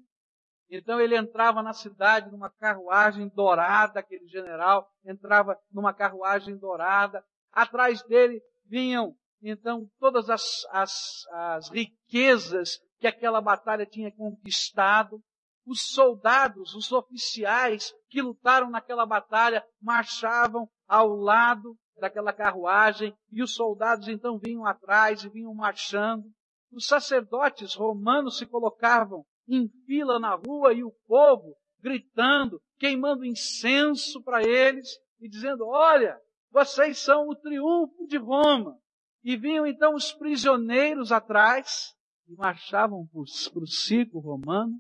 Então 0.71 0.99
ele 1.01 1.17
entrava 1.17 1.63
na 1.63 1.73
cidade 1.73 2.31
numa 2.31 2.51
carruagem 2.51 3.29
dourada, 3.29 4.01
aquele 4.01 4.27
general 4.27 4.89
entrava 5.05 5.57
numa 5.71 5.93
carruagem 5.93 6.57
dourada, 6.57 7.23
atrás 7.53 8.03
dele 8.05 8.41
vinham 8.67 9.15
então 9.43 9.87
todas 9.99 10.31
as, 10.31 10.65
as, 10.71 11.27
as 11.31 11.69
riquezas 11.69 12.79
que 12.99 13.07
aquela 13.07 13.41
batalha 13.41 13.85
tinha 13.85 14.11
conquistado. 14.13 15.21
Os 15.65 15.93
soldados, 15.93 16.75
os 16.75 16.91
oficiais 16.91 17.93
que 18.09 18.21
lutaram 18.23 18.71
naquela 18.71 19.07
batalha 19.07 19.65
marchavam 19.81 20.69
ao 20.89 21.15
lado 21.15 21.77
daquela 21.99 22.33
carruagem 22.33 23.15
e 23.31 23.43
os 23.43 23.55
soldados 23.55 24.09
então 24.09 24.39
vinham 24.39 24.67
atrás 24.67 25.25
e 25.25 25.29
vinham 25.29 25.55
marchando. 25.55 26.25
Os 26.73 26.87
sacerdotes 26.87 27.75
romanos 27.75 28.39
se 28.39 28.47
colocavam 28.47 29.25
em 29.49 29.69
fila 29.87 30.19
na 30.19 30.35
rua 30.35 30.73
e 30.73 30.83
o 30.83 30.93
povo 31.07 31.57
gritando, 31.81 32.61
queimando 32.79 33.25
incenso 33.25 34.23
para 34.23 34.43
eles 34.43 34.89
e 35.21 35.29
dizendo: 35.29 35.67
Olha, 35.67 36.19
vocês 36.51 36.99
são 36.99 37.29
o 37.29 37.35
triunfo 37.35 38.07
de 38.07 38.17
Roma. 38.17 38.79
E 39.25 39.37
vinham 39.37 39.67
então 39.67 39.95
os 39.95 40.13
prisioneiros 40.13 41.13
atrás 41.13 41.95
e 42.29 42.35
marchavam 42.35 43.07
para 43.07 43.21
o 43.21 43.67
circo 43.67 44.19
romano, 44.19 44.75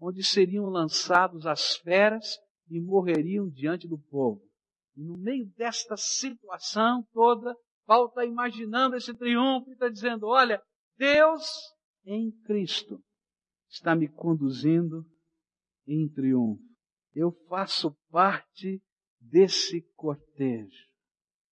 onde 0.00 0.22
seriam 0.22 0.66
lançados 0.66 1.46
as 1.46 1.76
feras 1.76 2.38
e 2.68 2.80
morreriam 2.80 3.48
diante 3.48 3.86
do 3.86 3.98
povo. 3.98 4.42
No 4.96 5.18
meio 5.18 5.46
desta 5.56 5.96
situação 5.96 7.06
toda, 7.12 7.54
Paulo 7.84 8.08
está 8.08 8.24
imaginando 8.24 8.96
esse 8.96 9.12
triunfo 9.14 9.68
e 9.70 9.72
está 9.72 9.88
dizendo: 9.88 10.26
olha, 10.26 10.62
Deus 10.96 11.44
em 12.04 12.30
Cristo 12.42 13.02
está 13.68 13.94
me 13.94 14.08
conduzindo 14.08 15.04
em 15.86 16.08
triunfo. 16.08 16.62
Eu 17.14 17.32
faço 17.48 17.96
parte 18.10 18.82
desse 19.20 19.82
cortejo. 19.94 20.88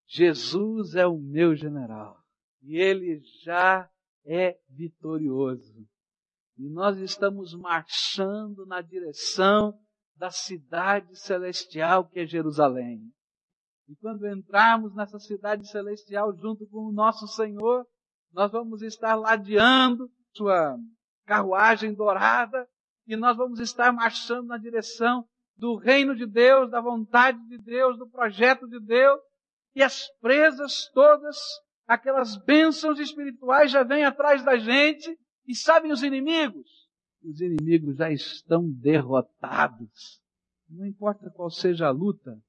Jesus 0.07 0.95
é 0.95 1.07
o 1.07 1.19
meu 1.19 1.55
general 1.55 2.23
e 2.63 2.77
ele 2.77 3.21
já 3.43 3.91
é 4.25 4.59
vitorioso. 4.69 5.87
E 6.57 6.69
nós 6.69 6.99
estamos 6.99 7.55
marchando 7.55 8.65
na 8.67 8.81
direção 8.81 9.77
da 10.15 10.31
cidade 10.31 11.17
celestial 11.19 12.09
que 12.09 12.21
é 12.21 12.27
Jerusalém. 12.27 13.13
E 13.93 13.97
quando 13.97 14.27
entrarmos 14.27 14.95
nessa 14.95 15.19
cidade 15.19 15.69
celestial 15.69 16.35
junto 16.35 16.67
com 16.67 16.87
o 16.87 16.93
nosso 16.93 17.27
Senhor, 17.27 17.87
nós 18.33 18.51
vamos 18.51 18.81
estar 18.81 19.15
ladeando 19.15 20.11
sua 20.35 20.79
carruagem 21.27 21.93
dourada 21.93 22.67
e 23.07 23.15
nós 23.17 23.37
vamos 23.37 23.61
estar 23.61 23.93
marchando 23.93 24.47
na 24.47 24.57
direção 24.57 25.27
do 25.59 25.77
reino 25.77 26.17
de 26.17 26.25
Deus, 26.25 26.71
da 26.71 26.81
vontade 26.81 27.39
de 27.49 27.59
Deus, 27.59 27.99
do 27.99 28.09
projeto 28.09 28.67
de 28.67 28.81
Deus. 28.81 29.21
E 29.75 29.83
as 29.83 30.09
presas 30.23 30.89
todas 30.95 31.37
aquelas 31.87 32.35
bênçãos 32.47 32.99
espirituais 32.99 33.71
já 33.71 33.83
vêm 33.83 34.05
atrás 34.05 34.43
da 34.43 34.57
gente 34.57 35.15
e 35.47 35.55
sabem 35.55 35.93
os 35.93 36.03
inimigos. 36.03 36.89
Os 37.23 37.43
inimigos 37.43 37.99
já 37.99 38.11
estão 38.11 38.71
derrotados. 38.71 40.19
Não 40.67 40.87
importa 40.87 41.29
qual 41.29 41.51
seja 41.51 41.89
a 41.89 41.91
luta 41.91 42.41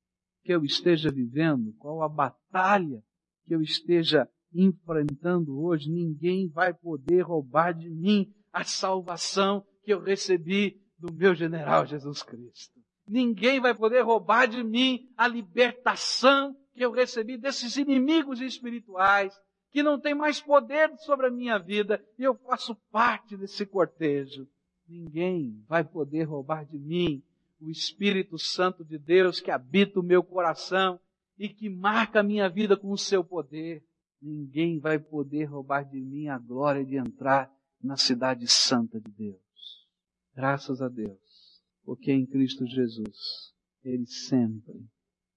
que 0.44 0.54
eu 0.54 0.64
esteja 0.64 1.10
vivendo, 1.10 1.74
qual 1.80 2.02
a 2.04 2.10
batalha 2.10 3.02
que 3.46 3.56
eu 3.56 3.62
esteja 3.62 4.28
enfrentando 4.54 5.60
hoje, 5.60 5.90
ninguém 5.90 6.48
vai 6.48 6.74
poder 6.74 7.22
roubar 7.22 7.74
de 7.74 7.90
mim 7.90 8.32
a 8.52 8.64
salvação 8.64 9.66
que 9.84 9.92
eu 9.92 10.00
recebi 10.00 10.80
do 10.98 11.12
meu 11.12 11.34
general 11.34 11.86
Jesus 11.86 12.22
Cristo. 12.22 12.80
Ninguém 13.08 13.60
vai 13.60 13.74
poder 13.74 14.02
roubar 14.02 14.48
de 14.48 14.64
mim 14.64 15.10
a 15.18 15.28
libertação 15.28 16.56
que 16.74 16.84
eu 16.84 16.92
recebi 16.92 17.38
desses 17.38 17.76
inimigos 17.76 18.40
espirituais 18.40 19.34
que 19.72 19.82
não 19.82 20.00
tem 20.00 20.14
mais 20.14 20.40
poder 20.40 20.92
sobre 21.00 21.28
a 21.28 21.32
minha 21.32 21.58
vida 21.58 22.04
e 22.18 22.24
eu 22.24 22.36
faço 22.36 22.76
parte 22.92 23.36
desse 23.36 23.66
cortejo. 23.66 24.48
Ninguém 24.88 25.64
vai 25.68 25.84
poder 25.84 26.24
roubar 26.24 26.66
de 26.66 26.78
mim 26.78 27.24
o 27.64 27.70
Espírito 27.70 28.38
Santo 28.38 28.84
de 28.84 28.98
Deus 28.98 29.40
que 29.40 29.50
habita 29.50 30.00
o 30.00 30.04
meu 30.04 30.22
coração 30.22 31.00
e 31.38 31.48
que 31.48 31.70
marca 31.70 32.20
a 32.20 32.24
minha 32.24 32.50
vida 32.50 32.76
com 32.76 32.92
o 32.92 32.98
seu 32.98 33.24
poder. 33.24 33.84
Ninguém 34.22 34.80
vai 34.80 35.00
poder 35.00 35.46
roubar 35.46 35.84
de 35.84 36.00
mim 36.00 36.28
a 36.28 36.38
glória 36.38 36.86
de 36.86 36.98
entrar 36.98 37.52
na 37.82 37.96
cidade 37.96 38.48
santa 38.48 39.00
de 39.00 39.10
Deus. 39.12 39.88
Graças 40.36 40.82
a 40.82 40.90
Deus, 40.90 41.64
porque 41.84 42.12
em 42.12 42.26
Cristo 42.26 42.66
Jesus, 42.66 43.54
Ele 43.84 44.06
sempre, 44.06 44.86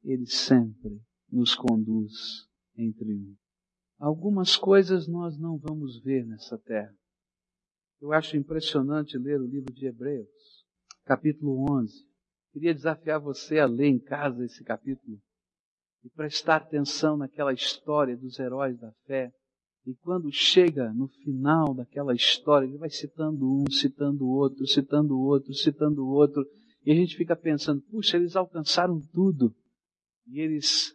Ele 0.03 0.27
sempre 0.27 1.01
nos 1.31 1.55
conduz 1.55 2.49
em 2.77 2.93
triunfo. 2.93 3.39
Algumas 3.99 4.57
coisas 4.57 5.07
nós 5.07 5.39
não 5.39 5.57
vamos 5.59 6.01
ver 6.03 6.27
nessa 6.27 6.59
terra. 6.59 6.95
Eu 8.01 8.13
acho 8.13 8.37
impressionante 8.37 9.17
ler 9.17 9.41
o 9.41 9.47
livro 9.47 9.73
de 9.73 9.87
Hebreus, 9.87 10.29
capítulo 11.05 11.65
11. 11.71 12.07
Queria 12.57 12.73
desafiar 12.73 13.21
você 13.21 13.59
a 13.59 13.67
ler 13.67 13.89
em 13.89 13.99
casa 13.99 14.43
esse 14.43 14.65
capítulo 14.65 15.21
e 16.03 16.09
prestar 16.09 16.57
atenção 16.57 17.15
naquela 17.15 17.53
história 17.53 18.17
dos 18.17 18.39
heróis 18.39 18.81
da 18.81 18.91
fé. 19.07 19.31
E 19.85 19.95
quando 19.97 20.33
chega 20.33 20.91
no 20.95 21.07
final 21.07 21.75
daquela 21.75 22.15
história, 22.15 22.65
ele 22.65 22.79
vai 22.79 22.89
citando 22.89 23.47
um, 23.47 23.71
citando 23.71 24.27
outro, 24.27 24.67
citando 24.67 25.21
outro, 25.21 25.53
citando 25.53 26.09
outro, 26.09 26.47
e 26.83 26.93
a 26.93 26.95
gente 26.95 27.15
fica 27.15 27.37
pensando, 27.37 27.83
puxa, 27.91 28.17
eles 28.17 28.35
alcançaram 28.35 29.03
tudo. 29.13 29.55
E 30.27 30.41
eles 30.41 30.95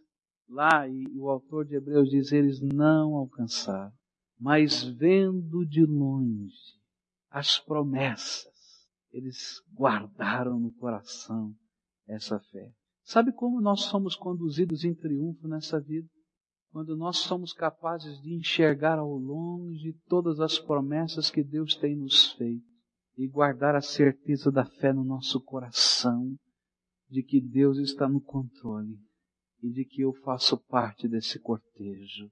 lá, 0.50 0.88
e 0.88 1.06
o 1.16 1.30
autor 1.30 1.64
de 1.64 1.76
Hebreus 1.76 2.10
diz, 2.10 2.32
eles 2.32 2.60
não 2.60 3.16
alcançaram, 3.16 3.94
mas 4.40 4.82
vendo 4.82 5.64
de 5.68 5.86
longe 5.86 6.82
as 7.30 7.60
promessas, 7.60 8.52
eles 9.12 9.62
guardaram 9.74 10.60
no 10.60 10.72
coração 10.74 11.54
essa 12.08 12.40
fé. 12.40 12.72
Sabe 13.04 13.34
como 13.34 13.62
nós 13.62 13.82
somos 13.82 14.16
conduzidos 14.16 14.84
em 14.84 14.94
triunfo 14.94 15.48
nessa 15.48 15.80
vida? 15.80 16.08
Quando 16.72 16.96
nós 16.96 17.18
somos 17.18 17.52
capazes 17.52 18.22
de 18.22 18.34
enxergar 18.34 18.98
ao 18.98 19.14
longe 19.18 19.94
todas 20.08 20.40
as 20.40 20.58
promessas 20.58 21.30
que 21.30 21.44
Deus 21.44 21.76
tem 21.76 21.98
nos 21.98 22.32
feito 22.34 22.66
e 23.18 23.28
guardar 23.28 23.76
a 23.76 23.82
certeza 23.82 24.50
da 24.50 24.66
fé 24.66 24.94
no 24.94 25.04
nosso 25.04 25.42
coração 25.42 26.34
de 27.10 27.22
que 27.22 27.42
Deus 27.42 27.78
está 27.78 28.08
no 28.08 28.22
controle 28.22 28.98
e 29.62 29.70
de 29.70 29.84
que 29.84 30.02
eu 30.02 30.14
faço 30.24 30.58
parte 30.58 31.10
desse 31.10 31.38
cortejo 31.40 32.32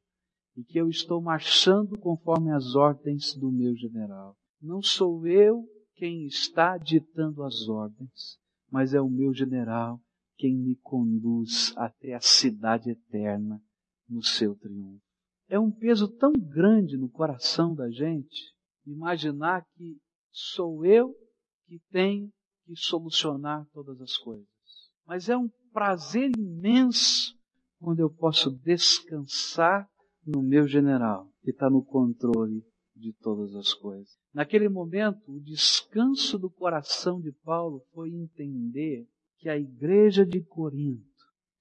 e 0.55 0.63
que 0.63 0.79
eu 0.79 0.89
estou 0.89 1.21
marchando 1.21 1.98
conforme 2.00 2.51
as 2.51 2.75
ordens 2.75 3.36
do 3.36 3.51
meu 3.51 3.75
general. 3.75 4.38
Não 4.62 4.81
sou 4.81 5.27
eu 5.27 5.65
quem 5.99 6.25
está 6.25 6.77
ditando 6.77 7.43
as 7.43 7.67
ordens, 7.67 8.39
mas 8.71 8.93
é 8.93 9.01
o 9.01 9.09
meu 9.09 9.33
general 9.33 10.01
quem 10.37 10.55
me 10.55 10.77
conduz 10.77 11.73
até 11.75 12.13
a 12.13 12.21
cidade 12.21 12.89
eterna 12.89 13.61
no 14.07 14.23
seu 14.23 14.55
triunfo. 14.55 15.03
É 15.49 15.59
um 15.59 15.69
peso 15.69 16.07
tão 16.07 16.31
grande 16.31 16.95
no 16.95 17.09
coração 17.09 17.75
da 17.75 17.91
gente 17.91 18.55
imaginar 18.85 19.65
que 19.75 19.99
sou 20.31 20.85
eu 20.85 21.13
que 21.67 21.81
tenho 21.91 22.31
que 22.65 22.77
solucionar 22.77 23.67
todas 23.73 23.99
as 23.99 24.15
coisas. 24.15 24.47
Mas 25.05 25.27
é 25.27 25.35
um 25.35 25.49
prazer 25.73 26.31
imenso 26.38 27.38
quando 27.77 27.99
eu 27.99 28.09
posso 28.09 28.51
descansar 28.63 29.85
no 30.25 30.41
meu 30.41 30.65
general, 30.65 31.29
que 31.41 31.51
está 31.51 31.69
no 31.69 31.83
controle 31.83 32.63
de 32.95 33.12
todas 33.19 33.53
as 33.55 33.73
coisas. 33.73 34.18
Naquele 34.33 34.69
momento, 34.69 35.31
o 35.31 35.39
descanso 35.39 36.37
do 36.37 36.49
coração 36.49 37.19
de 37.19 37.31
Paulo 37.31 37.81
foi 37.93 38.11
entender 38.11 39.07
que 39.37 39.49
a 39.49 39.57
igreja 39.57 40.25
de 40.25 40.41
Corinto 40.41 41.07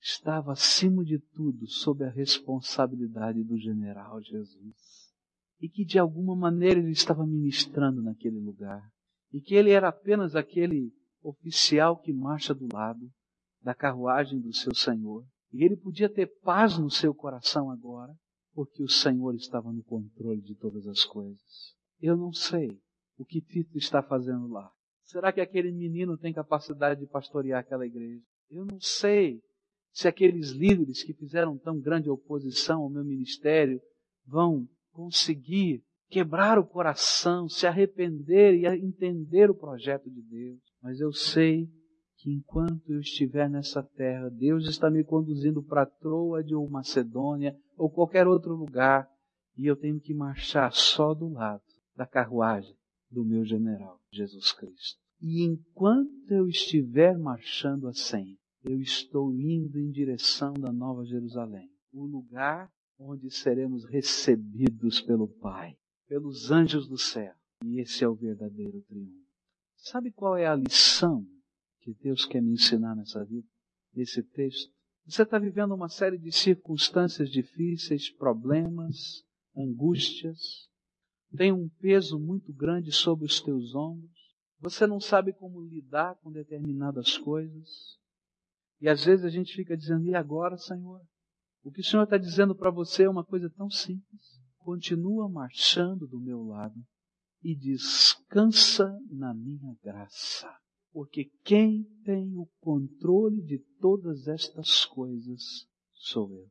estava 0.00 0.52
acima 0.52 1.04
de 1.04 1.18
tudo 1.18 1.66
sob 1.66 2.04
a 2.04 2.10
responsabilidade 2.10 3.42
do 3.42 3.56
general 3.56 4.20
Jesus. 4.22 5.12
E 5.60 5.68
que 5.68 5.84
de 5.84 5.98
alguma 5.98 6.36
maneira 6.36 6.78
ele 6.78 6.92
estava 6.92 7.26
ministrando 7.26 8.02
naquele 8.02 8.38
lugar. 8.38 8.82
E 9.32 9.40
que 9.40 9.54
ele 9.54 9.70
era 9.70 9.88
apenas 9.88 10.36
aquele 10.36 10.92
oficial 11.22 11.96
que 11.96 12.12
marcha 12.12 12.54
do 12.54 12.68
lado 12.72 13.10
da 13.62 13.74
carruagem 13.74 14.40
do 14.40 14.54
seu 14.54 14.74
Senhor. 14.74 15.24
E 15.52 15.64
ele 15.64 15.76
podia 15.76 16.08
ter 16.08 16.26
paz 16.42 16.78
no 16.78 16.90
seu 16.90 17.14
coração 17.14 17.70
agora, 17.70 18.14
porque 18.54 18.82
o 18.82 18.88
Senhor 18.88 19.34
estava 19.34 19.72
no 19.72 19.82
controle 19.82 20.42
de 20.42 20.54
todas 20.54 20.86
as 20.86 21.04
coisas. 21.04 21.77
Eu 22.00 22.16
não 22.16 22.32
sei 22.32 22.78
o 23.18 23.24
que 23.24 23.40
Tito 23.40 23.76
está 23.76 24.02
fazendo 24.02 24.46
lá. 24.48 24.70
Será 25.02 25.32
que 25.32 25.40
aquele 25.40 25.72
menino 25.72 26.16
tem 26.16 26.32
capacidade 26.32 27.00
de 27.00 27.06
pastorear 27.06 27.60
aquela 27.60 27.86
igreja? 27.86 28.22
Eu 28.50 28.64
não 28.64 28.78
sei 28.80 29.40
se 29.90 30.06
aqueles 30.06 30.50
líderes 30.50 31.02
que 31.02 31.12
fizeram 31.12 31.58
tão 31.58 31.80
grande 31.80 32.08
oposição 32.08 32.82
ao 32.82 32.90
meu 32.90 33.04
ministério 33.04 33.80
vão 34.24 34.68
conseguir 34.92 35.82
quebrar 36.08 36.58
o 36.58 36.66
coração, 36.66 37.48
se 37.48 37.66
arrepender 37.66 38.54
e 38.54 38.66
entender 38.66 39.50
o 39.50 39.54
projeto 39.54 40.08
de 40.08 40.22
Deus. 40.22 40.60
Mas 40.82 41.00
eu 41.00 41.12
sei 41.12 41.68
que 42.18 42.30
enquanto 42.30 42.92
eu 42.92 43.00
estiver 43.00 43.48
nessa 43.48 43.82
terra, 43.82 44.28
Deus 44.30 44.68
está 44.68 44.90
me 44.90 45.02
conduzindo 45.02 45.62
para 45.62 45.86
Troade 45.86 46.54
ou 46.54 46.68
Macedônia 46.68 47.56
ou 47.76 47.90
qualquer 47.90 48.26
outro 48.26 48.54
lugar 48.54 49.08
e 49.56 49.66
eu 49.66 49.76
tenho 49.76 50.00
que 50.00 50.14
marchar 50.14 50.72
só 50.72 51.12
do 51.14 51.28
lado 51.28 51.62
da 51.98 52.06
carruagem 52.06 52.76
do 53.10 53.24
meu 53.24 53.44
general, 53.44 54.00
Jesus 54.12 54.52
Cristo. 54.52 55.00
E 55.20 55.42
enquanto 55.42 56.30
eu 56.30 56.46
estiver 56.46 57.18
marchando 57.18 57.88
assim, 57.88 58.38
eu 58.62 58.80
estou 58.80 59.34
indo 59.34 59.80
em 59.80 59.90
direção 59.90 60.54
da 60.54 60.72
Nova 60.72 61.04
Jerusalém, 61.04 61.68
o 61.92 62.06
lugar 62.06 62.70
onde 62.96 63.28
seremos 63.32 63.84
recebidos 63.84 65.00
pelo 65.00 65.26
Pai, 65.26 65.76
pelos 66.06 66.52
anjos 66.52 66.86
do 66.86 66.96
céu. 66.96 67.34
E 67.64 67.80
esse 67.80 68.04
é 68.04 68.08
o 68.08 68.14
verdadeiro 68.14 68.80
triunfo. 68.82 69.26
Sabe 69.74 70.12
qual 70.12 70.36
é 70.36 70.46
a 70.46 70.54
lição 70.54 71.26
que 71.80 71.92
Deus 71.94 72.24
quer 72.24 72.40
me 72.40 72.52
ensinar 72.52 72.94
nessa 72.94 73.24
vida, 73.24 73.48
nesse 73.92 74.22
texto. 74.22 74.72
Você 75.04 75.22
está 75.22 75.36
vivendo 75.36 75.74
uma 75.74 75.88
série 75.88 76.18
de 76.18 76.30
circunstâncias 76.30 77.28
difíceis, 77.28 78.08
problemas, 78.08 79.24
angústias, 79.56 80.67
tem 81.36 81.52
um 81.52 81.68
peso 81.80 82.18
muito 82.18 82.52
grande 82.52 82.92
sobre 82.92 83.26
os 83.26 83.40
teus 83.40 83.74
ombros, 83.74 84.10
você 84.60 84.86
não 84.86 85.00
sabe 85.00 85.32
como 85.32 85.62
lidar 85.62 86.16
com 86.16 86.32
determinadas 86.32 87.16
coisas, 87.18 87.98
e 88.80 88.88
às 88.88 89.04
vezes 89.04 89.24
a 89.24 89.28
gente 89.28 89.54
fica 89.54 89.76
dizendo, 89.76 90.06
e 90.06 90.14
agora, 90.14 90.56
Senhor? 90.56 91.00
O 91.62 91.70
que 91.70 91.80
o 91.80 91.84
Senhor 91.84 92.04
está 92.04 92.16
dizendo 92.16 92.54
para 92.54 92.70
você 92.70 93.04
é 93.04 93.10
uma 93.10 93.24
coisa 93.24 93.50
tão 93.50 93.68
simples. 93.68 94.40
Continua 94.58 95.28
marchando 95.28 96.06
do 96.06 96.20
meu 96.20 96.42
lado 96.42 96.80
e 97.42 97.54
descansa 97.54 98.88
na 99.10 99.34
minha 99.34 99.74
graça. 99.82 100.48
Porque 100.92 101.30
quem 101.44 101.84
tem 102.04 102.36
o 102.36 102.48
controle 102.60 103.42
de 103.42 103.58
todas 103.80 104.26
estas 104.28 104.84
coisas 104.84 105.68
sou 105.92 106.32
eu. 106.32 106.48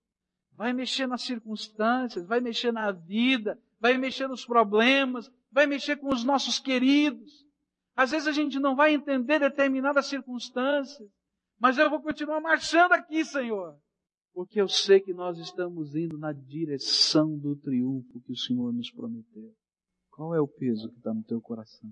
Vai 0.54 0.74
mexer 0.74 1.08
nas 1.08 1.22
circunstâncias, 1.22 2.28
vai 2.28 2.40
mexer 2.40 2.72
na 2.72 2.92
vida, 2.92 3.60
vai 3.80 3.98
mexer 3.98 4.28
nos 4.28 4.46
problemas, 4.46 5.30
vai 5.52 5.66
mexer 5.66 5.98
com 5.98 6.13
os 6.13 6.24
nossos 6.24 6.60
queridos. 6.60 7.46
Às 7.96 8.12
vezes 8.12 8.28
a 8.28 8.32
gente 8.32 8.60
não 8.60 8.76
vai 8.76 8.94
entender 8.94 9.40
determinadas 9.40 10.06
circunstâncias, 10.08 11.10
mas 11.60 11.78
eu 11.78 11.90
vou 11.90 12.02
continuar 12.02 12.40
marchando 12.40 12.92
aqui, 12.94 13.26
Senhor, 13.26 13.76
porque 14.34 14.62
eu 14.62 14.68
sei 14.68 15.00
que 15.00 15.13
nós 15.13 15.40
estamos 15.40 15.96
indo 15.96 16.18
na 16.18 16.32
direção 16.32 17.38
do 17.38 17.56
triunfo 17.56 18.22
que 18.22 18.32
o 18.32 18.38
Senhor 18.38 18.72
nos 18.72 18.92
prometeu. 18.92 19.52
Qual 20.12 20.36
é 20.36 20.40
o 20.40 20.48
peso 20.48 20.90
que 20.90 20.98
está 20.98 21.13
no 21.13 21.24
teu 21.24 21.42
coração? 21.42 21.92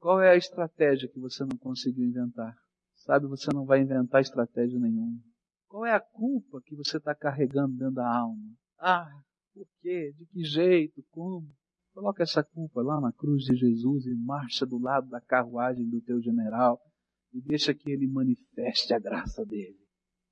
Qual 0.00 0.20
é 0.20 0.30
a 0.30 0.36
estratégia 0.36 1.08
que 1.08 1.18
você 1.18 1.44
não 1.44 1.56
conseguiu 1.56 2.04
inventar? 2.04 2.54
Sabe, 2.96 3.26
você 3.26 3.48
não 3.54 3.64
vai 3.64 3.80
inventar 3.80 4.20
estratégia 4.20 4.78
nenhuma. 4.78 5.20
Qual 5.68 5.84
é 5.84 5.92
a 5.92 6.00
culpa 6.00 6.60
que 6.64 6.74
você 6.74 6.96
está 6.96 7.14
carregando 7.14 7.76
dentro 7.76 7.94
da 7.94 8.08
alma? 8.08 8.42
Ah, 8.78 9.08
por 9.58 9.66
quê? 9.80 10.12
De 10.16 10.26
que 10.26 10.44
jeito? 10.44 11.04
Como? 11.10 11.48
Coloca 11.92 12.22
essa 12.22 12.44
culpa 12.44 12.80
lá 12.80 13.00
na 13.00 13.12
cruz 13.12 13.42
de 13.44 13.56
Jesus 13.56 14.06
e 14.06 14.14
marcha 14.14 14.64
do 14.64 14.78
lado 14.78 15.08
da 15.08 15.20
carruagem 15.20 15.88
do 15.88 16.00
teu 16.00 16.20
general 16.22 16.80
e 17.32 17.40
deixa 17.40 17.74
que 17.74 17.90
ele 17.90 18.06
manifeste 18.06 18.94
a 18.94 19.00
graça 19.00 19.44
dele. 19.44 19.76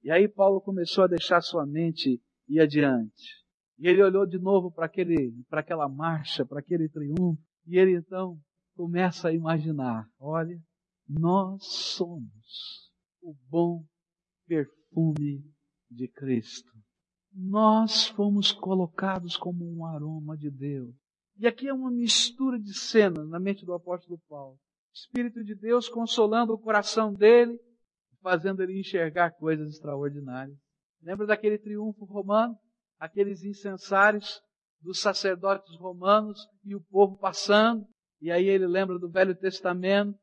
E 0.03 0.11
aí 0.11 0.29
Paulo 0.29 0.61
começou 0.61 1.05
a 1.05 1.09
deixar 1.09 1.41
sua 1.41 1.67
mente 1.67 2.23
ir 2.49 2.61
adiante. 2.61 3.45
E 3.79 3.89
ele 3.89 4.03
olhou 4.03 4.25
de 4.27 4.39
novo 4.39 4.71
para 4.71 4.87
aquela 5.61 5.89
marcha, 5.89 6.47
para 6.47 6.61
aquele 6.61 6.89
triunfo, 6.89 7.43
e 7.67 7.77
ele 7.77 7.97
então 7.97 8.39
começa 8.77 9.29
a 9.29 9.33
imaginar: 9.33 10.09
olha, 10.21 10.57
nós 11.09 11.65
somos 11.67 12.93
o 13.21 13.35
bom 13.51 13.85
perfume 14.47 15.45
de 15.91 16.07
Cristo. 16.09 16.76
Nós 17.39 18.07
fomos 18.09 18.51
colocados 18.51 19.37
como 19.37 19.71
um 19.71 19.85
aroma 19.85 20.39
de 20.39 20.51
Deus. 20.51 20.95
E 21.37 21.47
aqui 21.47 21.69
é 21.69 21.75
uma 21.75 21.91
mistura 21.91 22.59
de 22.59 22.73
cenas 22.73 23.29
na 23.29 23.39
mente 23.39 23.63
do 23.67 23.75
apóstolo 23.75 24.19
Paulo. 24.27 24.59
Espírito 24.95 25.45
de 25.45 25.55
Deus 25.55 25.87
consolando 25.87 26.55
o 26.55 26.59
coração 26.59 27.13
dele, 27.13 27.61
fazendo 28.23 28.63
ele 28.63 28.81
enxergar 28.81 29.33
coisas 29.33 29.69
extraordinárias. 29.69 30.57
Lembra 31.03 31.27
daquele 31.27 31.59
triunfo 31.59 32.07
romano? 32.07 32.57
Aqueles 32.99 33.45
incensários 33.45 34.41
dos 34.81 34.99
sacerdotes 34.99 35.77
romanos 35.77 36.39
e 36.65 36.75
o 36.75 36.81
povo 36.81 37.19
passando. 37.19 37.87
E 38.19 38.31
aí 38.31 38.47
ele 38.47 38.67
lembra 38.67 38.99
do 38.99 39.11
Velho 39.11 39.37
Testamento 39.37 40.19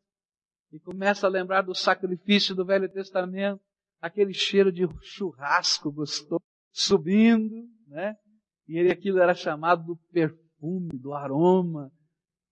e 0.71 0.80
começa 0.80 1.28
a 1.28 1.30
lembrar 1.30 1.62
do 1.62 1.76
sacrifício 1.76 2.56
do 2.56 2.65
Velho 2.65 2.91
Testamento, 2.91 3.62
aquele 4.02 4.34
cheiro 4.34 4.71
de 4.71 4.88
churrasco 5.04 5.91
gostoso 5.91 6.41
subindo, 6.73 7.69
né? 7.88 8.17
E 8.67 8.77
ele 8.77 8.91
aquilo 8.91 9.19
era 9.19 9.36
chamado 9.36 9.86
do 9.86 9.95
perfume, 10.12 10.89
do 10.97 11.13
aroma 11.13 11.91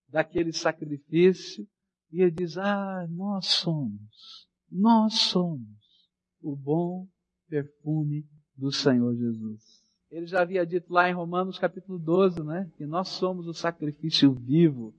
daquele 0.07 0.53
sacrifício. 0.53 1.67
E 2.11 2.21
ele 2.21 2.31
diz: 2.31 2.57
Ah, 2.57 3.07
nós 3.09 3.47
somos, 3.47 4.47
nós 4.69 5.15
somos 5.15 5.67
o 6.41 6.55
bom 6.55 7.07
perfume 7.49 8.25
do 8.55 8.71
Senhor 8.71 9.15
Jesus. 9.15 9.81
Ele 10.09 10.27
já 10.27 10.41
havia 10.41 10.65
dito 10.65 10.91
lá 10.91 11.09
em 11.09 11.13
Romanos 11.13 11.57
capítulo 11.57 11.97
12, 11.97 12.43
né? 12.43 12.69
Que 12.77 12.85
nós 12.85 13.07
somos 13.07 13.47
o 13.47 13.53
sacrifício 13.53 14.33
vivo, 14.33 14.93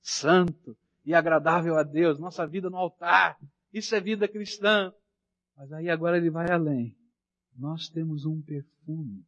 santo 0.00 0.76
e 1.04 1.12
agradável 1.12 1.76
a 1.76 1.82
Deus, 1.82 2.20
nossa 2.20 2.46
vida 2.46 2.70
no 2.70 2.76
altar. 2.76 3.36
Isso 3.72 3.94
é 3.94 4.00
vida 4.00 4.28
cristã. 4.28 4.92
Mas 5.56 5.72
aí 5.72 5.90
agora 5.90 6.16
ele 6.16 6.30
vai 6.30 6.50
além. 6.50 6.96
Nós 7.56 7.88
temos 7.88 8.24
um 8.24 8.40
perfume. 8.42 9.24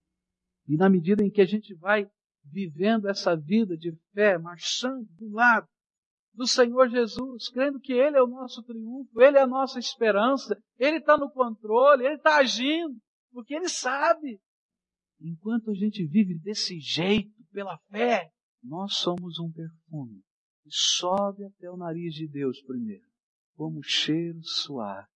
E 0.66 0.76
na 0.76 0.88
medida 0.88 1.22
em 1.22 1.30
que 1.30 1.40
a 1.40 1.46
gente 1.46 1.74
vai 1.74 2.08
vivendo 2.44 3.08
essa 3.08 3.36
vida 3.36 3.76
de 3.76 3.92
fé, 4.12 4.38
marchando 4.38 5.06
do 5.12 5.30
lado 5.30 5.66
do 6.32 6.46
Senhor 6.46 6.88
Jesus, 6.88 7.48
crendo 7.48 7.78
que 7.78 7.92
Ele 7.92 8.16
é 8.16 8.22
o 8.22 8.26
nosso 8.26 8.62
triunfo, 8.62 9.20
Ele 9.20 9.38
é 9.38 9.42
a 9.42 9.46
nossa 9.46 9.78
esperança, 9.78 10.60
Ele 10.78 10.98
está 10.98 11.16
no 11.16 11.30
controle, 11.30 12.04
Ele 12.04 12.16
está 12.16 12.38
agindo, 12.38 12.96
porque 13.30 13.54
Ele 13.54 13.68
sabe. 13.68 14.40
Enquanto 15.20 15.70
a 15.70 15.74
gente 15.74 16.04
vive 16.04 16.38
desse 16.38 16.78
jeito, 16.80 17.32
pela 17.52 17.78
fé, 17.90 18.30
nós 18.62 18.96
somos 18.96 19.38
um 19.38 19.50
perfume 19.50 20.22
que 20.62 20.70
sobe 20.70 21.44
até 21.44 21.70
o 21.70 21.76
nariz 21.76 22.14
de 22.14 22.26
Deus 22.26 22.60
primeiro, 22.62 23.06
como 23.54 23.82
cheiro 23.82 24.42
suave. 24.42 25.13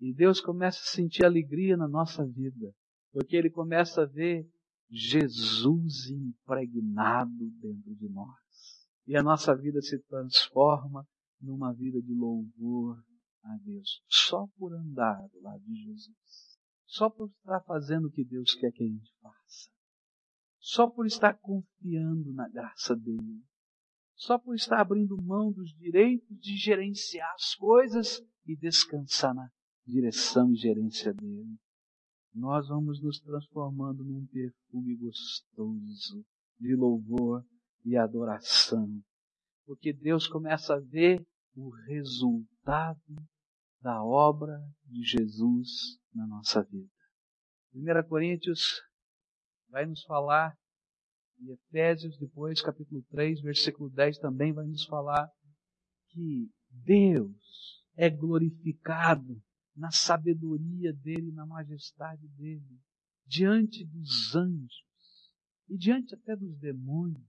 E 0.00 0.12
Deus 0.14 0.40
começa 0.40 0.78
a 0.78 0.92
sentir 0.92 1.24
alegria 1.24 1.76
na 1.76 1.88
nossa 1.88 2.24
vida, 2.24 2.72
porque 3.12 3.36
Ele 3.36 3.50
começa 3.50 4.02
a 4.02 4.06
ver 4.06 4.48
Jesus 4.90 6.08
impregnado 6.10 7.50
dentro 7.60 7.94
de 7.94 8.08
nós. 8.08 8.88
E 9.06 9.16
a 9.16 9.22
nossa 9.22 9.54
vida 9.56 9.80
se 9.82 9.98
transforma 10.00 11.06
numa 11.40 11.72
vida 11.72 12.00
de 12.00 12.14
louvor 12.14 13.02
a 13.42 13.56
Deus, 13.64 14.02
só 14.08 14.46
por 14.58 14.72
andar 14.72 15.26
do 15.28 15.40
lado 15.40 15.62
de 15.64 15.74
Jesus. 15.84 16.48
Só 16.88 17.10
por 17.10 17.28
estar 17.28 17.60
fazendo 17.64 18.08
o 18.08 18.10
que 18.10 18.24
Deus 18.24 18.54
quer 18.54 18.72
que 18.72 18.82
a 18.82 18.86
gente 18.86 19.12
faça. 19.20 19.70
Só 20.58 20.88
por 20.88 21.06
estar 21.06 21.34
confiando 21.34 22.32
na 22.32 22.48
graça 22.48 22.96
dele. 22.96 23.44
Só 24.14 24.38
por 24.38 24.54
estar 24.54 24.80
abrindo 24.80 25.22
mão 25.22 25.52
dos 25.52 25.70
direitos 25.74 26.40
de 26.40 26.56
gerenciar 26.56 27.30
as 27.34 27.54
coisas 27.54 28.22
e 28.46 28.56
descansar 28.56 29.34
na 29.34 29.50
direção 29.88 30.52
e 30.52 30.56
gerência 30.56 31.14
dele. 31.14 31.56
Nós 32.34 32.68
vamos 32.68 33.02
nos 33.02 33.18
transformando 33.20 34.04
num 34.04 34.26
perfume 34.26 34.94
gostoso 34.96 36.24
de 36.60 36.76
louvor 36.76 37.42
e 37.84 37.96
adoração. 37.96 38.86
Porque 39.64 39.92
Deus 39.92 40.28
começa 40.28 40.74
a 40.74 40.80
ver 40.80 41.26
o 41.56 41.70
resultado 41.70 43.16
da 43.80 44.04
obra 44.04 44.60
de 44.84 45.02
Jesus 45.02 45.98
na 46.14 46.26
nossa 46.26 46.62
vida. 46.64 46.90
1 47.74 48.08
Coríntios 48.08 48.82
vai 49.70 49.86
nos 49.86 50.02
falar, 50.04 50.54
e 51.38 51.50
Efésios, 51.52 52.18
depois, 52.18 52.60
capítulo 52.60 53.02
3, 53.10 53.40
versículo 53.40 53.88
10, 53.90 54.18
também 54.18 54.52
vai 54.52 54.66
nos 54.66 54.84
falar 54.84 55.30
que 56.10 56.50
Deus 56.70 57.84
é 57.96 58.10
glorificado 58.10 59.40
na 59.78 59.90
sabedoria 59.90 60.92
dele, 60.92 61.30
na 61.32 61.46
majestade 61.46 62.26
dele, 62.28 62.80
diante 63.26 63.84
dos 63.84 64.34
anjos 64.34 64.84
e 65.68 65.76
diante 65.76 66.14
até 66.14 66.34
dos 66.34 66.58
demônios 66.58 67.26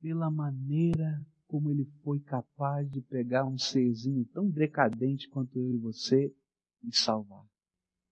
pela 0.00 0.30
maneira 0.30 1.24
como 1.46 1.70
ele 1.70 1.84
foi 2.02 2.20
capaz 2.20 2.90
de 2.90 3.00
pegar 3.00 3.46
um 3.46 3.56
serzinho 3.56 4.24
tão 4.26 4.50
decadente 4.50 5.28
quanto 5.28 5.58
eu 5.58 5.72
e 5.72 5.78
você 5.78 6.34
e 6.82 6.94
salvar. 6.94 7.44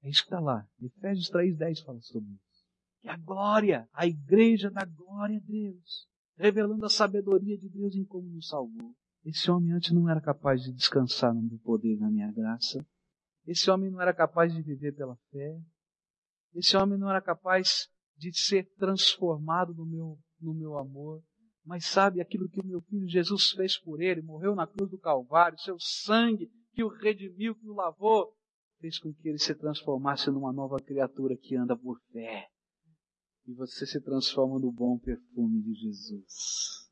É 0.02 0.08
isso 0.08 0.20
que 0.22 0.26
está 0.26 0.40
lá. 0.40 0.66
Efésios 0.80 1.30
3,10 1.30 1.84
fala 1.84 2.00
sobre 2.00 2.30
isso. 2.30 2.64
Que 3.00 3.08
a 3.08 3.16
glória, 3.16 3.88
a 3.92 4.06
igreja 4.06 4.70
da 4.70 4.84
glória 4.84 5.36
a 5.36 5.40
Deus, 5.40 6.08
revelando 6.36 6.86
a 6.86 6.90
sabedoria 6.90 7.58
de 7.58 7.68
Deus 7.68 7.94
em 7.94 8.04
como 8.04 8.28
nos 8.28 8.48
salvou. 8.48 8.94
Esse 9.24 9.50
homem 9.50 9.72
antes 9.72 9.90
não 9.92 10.08
era 10.08 10.20
capaz 10.20 10.62
de 10.62 10.72
descansar 10.72 11.34
no 11.34 11.58
poder 11.58 11.98
da 11.98 12.10
minha 12.10 12.30
graça. 12.30 12.86
Esse 13.46 13.70
homem 13.70 13.90
não 13.90 14.00
era 14.00 14.14
capaz 14.14 14.52
de 14.52 14.62
viver 14.62 14.94
pela 14.94 15.16
fé. 15.30 15.60
Esse 16.54 16.76
homem 16.76 16.98
não 16.98 17.10
era 17.10 17.20
capaz 17.20 17.88
de 18.16 18.32
ser 18.32 18.64
transformado 18.76 19.74
no 19.74 19.84
meu, 19.84 20.18
no 20.40 20.54
meu 20.54 20.78
amor. 20.78 21.22
Mas 21.64 21.86
sabe 21.86 22.20
aquilo 22.20 22.48
que 22.48 22.60
o 22.60 22.66
meu 22.66 22.80
filho 22.82 23.08
Jesus 23.08 23.50
fez 23.50 23.78
por 23.78 24.00
ele, 24.00 24.22
morreu 24.22 24.54
na 24.54 24.66
cruz 24.66 24.90
do 24.90 24.98
Calvário, 24.98 25.58
seu 25.58 25.76
sangue 25.78 26.50
que 26.74 26.84
o 26.84 26.88
redimiu, 26.88 27.54
que 27.54 27.68
o 27.68 27.74
lavou, 27.74 28.34
fez 28.80 28.98
com 28.98 29.12
que 29.14 29.28
ele 29.28 29.38
se 29.38 29.54
transformasse 29.54 30.30
numa 30.30 30.52
nova 30.52 30.76
criatura 30.78 31.36
que 31.36 31.56
anda 31.56 31.76
por 31.76 31.98
fé. 32.12 32.48
E 33.46 33.54
você 33.54 33.86
se 33.86 34.00
transforma 34.00 34.58
no 34.58 34.70
bom 34.72 34.98
perfume 34.98 35.62
de 35.62 35.74
Jesus. 35.74 36.83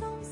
Mais 0.00 0.25